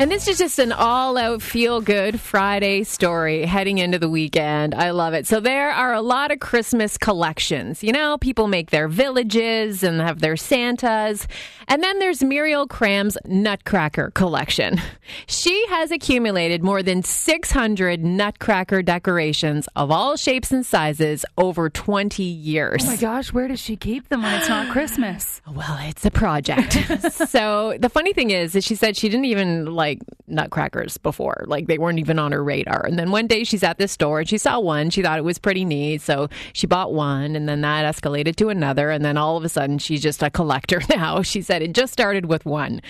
And 0.00 0.12
this 0.12 0.28
is 0.28 0.38
just 0.38 0.60
an 0.60 0.70
all 0.70 1.16
out 1.16 1.42
feel 1.42 1.80
good 1.80 2.20
Friday 2.20 2.84
story 2.84 3.44
heading 3.44 3.78
into 3.78 3.98
the 3.98 4.08
weekend. 4.08 4.72
I 4.72 4.90
love 4.92 5.12
it. 5.12 5.26
So, 5.26 5.40
there 5.40 5.72
are 5.72 5.92
a 5.92 6.00
lot 6.00 6.30
of 6.30 6.38
Christmas 6.38 6.96
collections. 6.96 7.82
You 7.82 7.90
know, 7.90 8.16
people 8.16 8.46
make 8.46 8.70
their 8.70 8.86
villages 8.86 9.82
and 9.82 10.00
have 10.00 10.20
their 10.20 10.36
Santas. 10.36 11.26
And 11.66 11.82
then 11.82 11.98
there's 11.98 12.22
Muriel 12.22 12.68
Cram's 12.68 13.18
Nutcracker 13.26 14.12
collection. 14.12 14.80
She 15.26 15.66
has 15.68 15.90
accumulated 15.90 16.62
more 16.62 16.82
than 16.82 17.02
600 17.02 18.04
Nutcracker 18.04 18.82
decorations 18.82 19.68
of 19.74 19.90
all 19.90 20.16
shapes 20.16 20.52
and 20.52 20.64
sizes 20.64 21.24
over 21.36 21.68
20 21.68 22.22
years. 22.22 22.82
Oh 22.84 22.86
my 22.86 22.96
gosh, 22.96 23.32
where 23.32 23.48
does 23.48 23.60
she 23.60 23.76
keep 23.76 24.08
them 24.08 24.22
when 24.22 24.34
it's 24.34 24.48
not 24.48 24.70
Christmas? 24.70 25.40
Well, 25.58 25.78
it's 25.82 26.04
a 26.04 26.10
project. 26.10 26.72
so 27.30 27.76
the 27.80 27.88
funny 27.88 28.12
thing 28.12 28.30
is 28.30 28.52
that 28.52 28.62
she 28.62 28.76
said 28.76 28.96
she 28.96 29.08
didn't 29.08 29.24
even 29.24 29.66
like 29.66 29.87
nutcrackers 30.26 30.98
before. 30.98 31.44
Like 31.46 31.66
they 31.66 31.78
weren't 31.78 31.98
even 31.98 32.18
on 32.18 32.32
her 32.32 32.44
radar. 32.44 32.84
And 32.84 32.98
then 32.98 33.10
one 33.10 33.26
day 33.26 33.44
she's 33.44 33.62
at 33.62 33.78
this 33.78 33.92
store 33.92 34.20
and 34.20 34.28
she 34.28 34.36
saw 34.38 34.60
one. 34.60 34.90
She 34.90 35.02
thought 35.02 35.18
it 35.18 35.24
was 35.24 35.38
pretty 35.38 35.64
neat. 35.64 36.02
So 36.02 36.28
she 36.52 36.66
bought 36.66 36.92
one 36.92 37.34
and 37.34 37.48
then 37.48 37.62
that 37.62 37.84
escalated 37.94 38.36
to 38.36 38.48
another. 38.50 38.90
And 38.90 39.04
then 39.04 39.16
all 39.16 39.36
of 39.36 39.44
a 39.44 39.48
sudden 39.48 39.78
she's 39.78 40.02
just 40.02 40.22
a 40.22 40.28
collector 40.30 40.82
now. 40.90 41.22
She 41.22 41.40
said 41.40 41.62
it 41.62 41.72
just 41.72 41.92
started 41.92 42.26
with 42.26 42.44
one. 42.44 42.80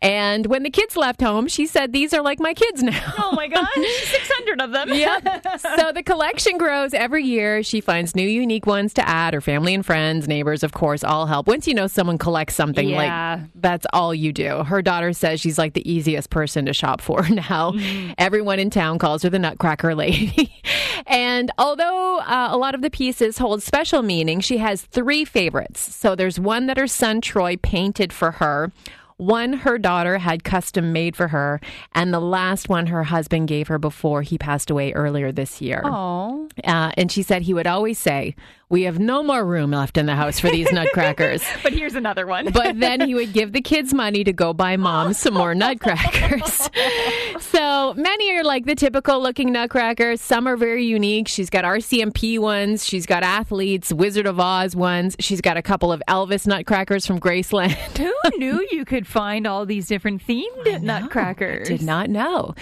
And 0.00 0.46
when 0.46 0.62
the 0.62 0.70
kids 0.70 0.96
left 0.96 1.20
home, 1.22 1.48
she 1.48 1.66
said, 1.66 1.92
These 1.92 2.12
are 2.12 2.22
like 2.22 2.40
my 2.40 2.52
kids 2.54 2.82
now. 2.82 3.14
Oh 3.18 3.32
my 3.32 3.48
gosh, 3.48 3.68
600 4.04 4.60
of 4.60 4.72
them. 4.72 4.88
Yep. 4.90 5.46
so 5.78 5.92
the 5.92 6.02
collection 6.02 6.58
grows 6.58 6.92
every 6.92 7.24
year. 7.24 7.62
She 7.62 7.80
finds 7.80 8.14
new, 8.14 8.28
unique 8.28 8.66
ones 8.66 8.92
to 8.94 9.08
add. 9.08 9.32
Her 9.32 9.40
family 9.40 9.72
and 9.74 9.84
friends, 9.86 10.28
neighbors, 10.28 10.62
of 10.62 10.72
course, 10.72 11.02
all 11.02 11.26
help. 11.26 11.46
Once 11.46 11.66
you 11.66 11.72
know 11.74 11.86
someone 11.86 12.18
collects 12.18 12.54
something, 12.54 12.88
Yeah. 12.88 13.38
like 13.40 13.48
that's 13.54 13.86
all 13.94 14.14
you 14.14 14.32
do. 14.32 14.62
Her 14.64 14.82
daughter 14.82 15.12
says 15.14 15.40
she's 15.40 15.56
like 15.58 15.72
the 15.72 15.90
easiest 15.90 16.28
person 16.28 16.41
to 16.46 16.72
shop 16.72 17.00
for 17.00 17.28
now. 17.28 17.72
Everyone 18.18 18.58
in 18.58 18.70
town 18.70 18.98
calls 18.98 19.22
her 19.22 19.30
the 19.30 19.38
Nutcracker 19.38 19.94
Lady. 19.94 20.52
and 21.06 21.50
although 21.58 22.18
uh, 22.18 22.48
a 22.50 22.56
lot 22.56 22.74
of 22.74 22.82
the 22.82 22.90
pieces 22.90 23.38
hold 23.38 23.62
special 23.62 24.02
meaning, 24.02 24.40
she 24.40 24.58
has 24.58 24.82
three 24.82 25.24
favorites. 25.24 25.94
So 25.94 26.14
there's 26.14 26.38
one 26.38 26.66
that 26.66 26.76
her 26.76 26.86
son 26.86 27.20
Troy 27.20 27.56
painted 27.56 28.12
for 28.12 28.32
her. 28.32 28.72
One 29.18 29.52
her 29.52 29.78
daughter 29.78 30.18
had 30.18 30.42
custom 30.42 30.92
made 30.92 31.14
for 31.14 31.28
her, 31.28 31.60
and 31.94 32.12
the 32.12 32.18
last 32.18 32.68
one 32.68 32.88
her 32.88 33.04
husband 33.04 33.46
gave 33.46 33.68
her 33.68 33.78
before 33.78 34.22
he 34.22 34.36
passed 34.36 34.68
away 34.68 34.92
earlier 34.94 35.30
this 35.30 35.60
year. 35.60 35.80
Oh. 35.84 36.48
Uh, 36.64 36.90
and 36.96 37.12
she 37.12 37.22
said 37.22 37.42
he 37.42 37.54
would 37.54 37.68
always 37.68 38.00
say, 38.00 38.34
We 38.72 38.84
have 38.84 38.98
no 38.98 39.22
more 39.22 39.44
room 39.44 39.72
left 39.72 39.98
in 39.98 40.06
the 40.06 40.16
house 40.16 40.40
for 40.40 40.48
these 40.48 40.72
nutcrackers. 40.72 41.42
But 41.62 41.74
here's 41.74 41.94
another 41.94 42.26
one. 42.26 42.50
But 42.52 42.80
then 42.80 43.02
he 43.02 43.14
would 43.14 43.34
give 43.34 43.52
the 43.52 43.60
kids 43.60 43.92
money 43.92 44.24
to 44.24 44.32
go 44.32 44.54
buy 44.54 44.78
mom 44.78 45.12
some 45.12 45.34
more 45.34 45.54
nutcrackers. 45.54 46.70
so 47.40 47.92
many 47.92 48.34
are 48.34 48.42
like 48.42 48.64
the 48.64 48.74
typical 48.74 49.20
looking 49.20 49.52
nutcrackers. 49.52 50.22
Some 50.22 50.48
are 50.48 50.56
very 50.56 50.86
unique. 50.86 51.28
She's 51.28 51.50
got 51.50 51.64
RCMP 51.64 52.38
ones. 52.38 52.86
She's 52.86 53.04
got 53.04 53.22
athletes, 53.22 53.92
Wizard 53.92 54.26
of 54.26 54.40
Oz 54.40 54.74
ones. 54.74 55.16
She's 55.20 55.42
got 55.42 55.58
a 55.58 55.62
couple 55.62 55.92
of 55.92 56.02
Elvis 56.08 56.46
nutcrackers 56.46 57.06
from 57.06 57.20
Graceland. 57.20 57.72
Who 57.98 58.38
knew 58.38 58.66
you 58.70 58.86
could 58.86 59.06
find 59.06 59.46
all 59.46 59.66
these 59.66 59.86
different 59.86 60.26
themed 60.26 60.80
nutcrackers? 60.80 61.68
Did 61.68 61.82
not 61.82 62.08
know. 62.08 62.54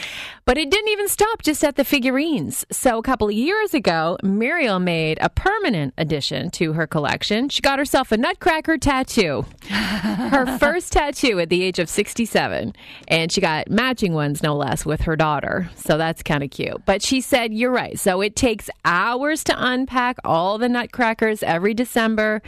But 0.44 0.58
it 0.58 0.72
didn't 0.72 0.88
even 0.88 1.06
stop 1.06 1.42
just 1.42 1.62
at 1.62 1.76
the 1.76 1.84
figurines. 1.84 2.66
So 2.72 2.98
a 2.98 3.02
couple 3.02 3.28
of 3.28 3.34
years 3.34 3.74
ago, 3.74 4.18
Muriel 4.24 4.80
made 4.80 5.16
a 5.20 5.28
permanent 5.28 5.94
addition 6.00 6.50
to 6.50 6.72
her 6.72 6.86
collection. 6.86 7.48
She 7.48 7.60
got 7.60 7.78
herself 7.78 8.10
a 8.10 8.16
nutcracker 8.16 8.78
tattoo. 8.78 9.44
her 9.68 10.58
first 10.58 10.92
tattoo 10.92 11.38
at 11.38 11.50
the 11.50 11.62
age 11.62 11.78
of 11.78 11.88
67. 11.88 12.74
And 13.06 13.30
she 13.30 13.40
got 13.40 13.70
matching 13.70 14.14
ones, 14.14 14.42
no 14.42 14.56
less, 14.56 14.84
with 14.84 15.02
her 15.02 15.14
daughter. 15.14 15.70
So 15.76 15.98
that's 15.98 16.22
kind 16.22 16.42
of 16.42 16.50
cute. 16.50 16.84
But 16.86 17.02
she 17.02 17.20
said, 17.20 17.52
You're 17.52 17.70
right. 17.70 17.98
So 17.98 18.20
it 18.20 18.34
takes 18.34 18.70
hours 18.84 19.44
to 19.44 19.54
unpack 19.56 20.18
all 20.24 20.58
the 20.58 20.68
nutcrackers 20.68 21.42
every 21.42 21.74
December. 21.74 22.42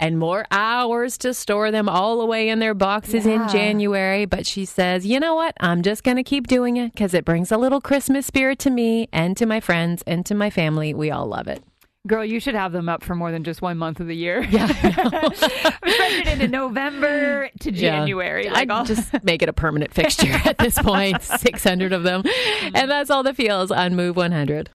And 0.00 0.16
more 0.16 0.46
hours 0.52 1.18
to 1.18 1.34
store 1.34 1.72
them 1.72 1.88
all 1.88 2.20
away 2.20 2.50
in 2.50 2.60
their 2.60 2.74
boxes 2.74 3.26
in 3.26 3.48
January. 3.48 4.26
But 4.26 4.46
she 4.46 4.64
says, 4.64 5.04
you 5.04 5.18
know 5.18 5.34
what? 5.34 5.56
I'm 5.58 5.82
just 5.82 6.04
going 6.04 6.18
to 6.18 6.22
keep 6.22 6.46
doing 6.46 6.76
it 6.76 6.92
because 6.92 7.14
it 7.14 7.24
brings 7.24 7.50
a 7.50 7.56
little 7.56 7.80
Christmas 7.80 8.24
spirit 8.24 8.60
to 8.60 8.70
me 8.70 9.08
and 9.12 9.36
to 9.38 9.44
my 9.44 9.58
friends 9.58 10.04
and 10.06 10.24
to 10.26 10.36
my 10.36 10.50
family. 10.50 10.94
We 10.94 11.10
all 11.10 11.26
love 11.26 11.48
it. 11.48 11.64
Girl, 12.06 12.24
you 12.24 12.40
should 12.40 12.54
have 12.54 12.72
them 12.72 12.88
up 12.88 13.02
for 13.02 13.14
more 13.14 13.30
than 13.30 13.44
just 13.44 13.60
one 13.60 13.76
month 13.76 14.00
of 14.00 14.06
the 14.06 14.16
year. 14.16 14.42
Yeah, 14.44 14.66
spread 14.68 15.74
it 15.82 16.28
into 16.28 16.48
November 16.48 17.50
to 17.60 17.70
January. 17.70 18.48
Like 18.48 18.70
I 18.70 18.74
all- 18.74 18.84
just 18.84 19.12
make 19.24 19.42
it 19.42 19.48
a 19.48 19.52
permanent 19.52 19.92
fixture 19.92 20.32
at 20.44 20.56
this 20.58 20.78
point. 20.78 21.20
600 21.22 21.92
of 21.92 22.04
them. 22.04 22.22
Mm-hmm. 22.22 22.76
And 22.76 22.90
that's 22.90 23.10
all 23.10 23.22
the 23.22 23.34
feels 23.34 23.70
on 23.70 23.94
Move 23.96 24.16
100. 24.16 24.70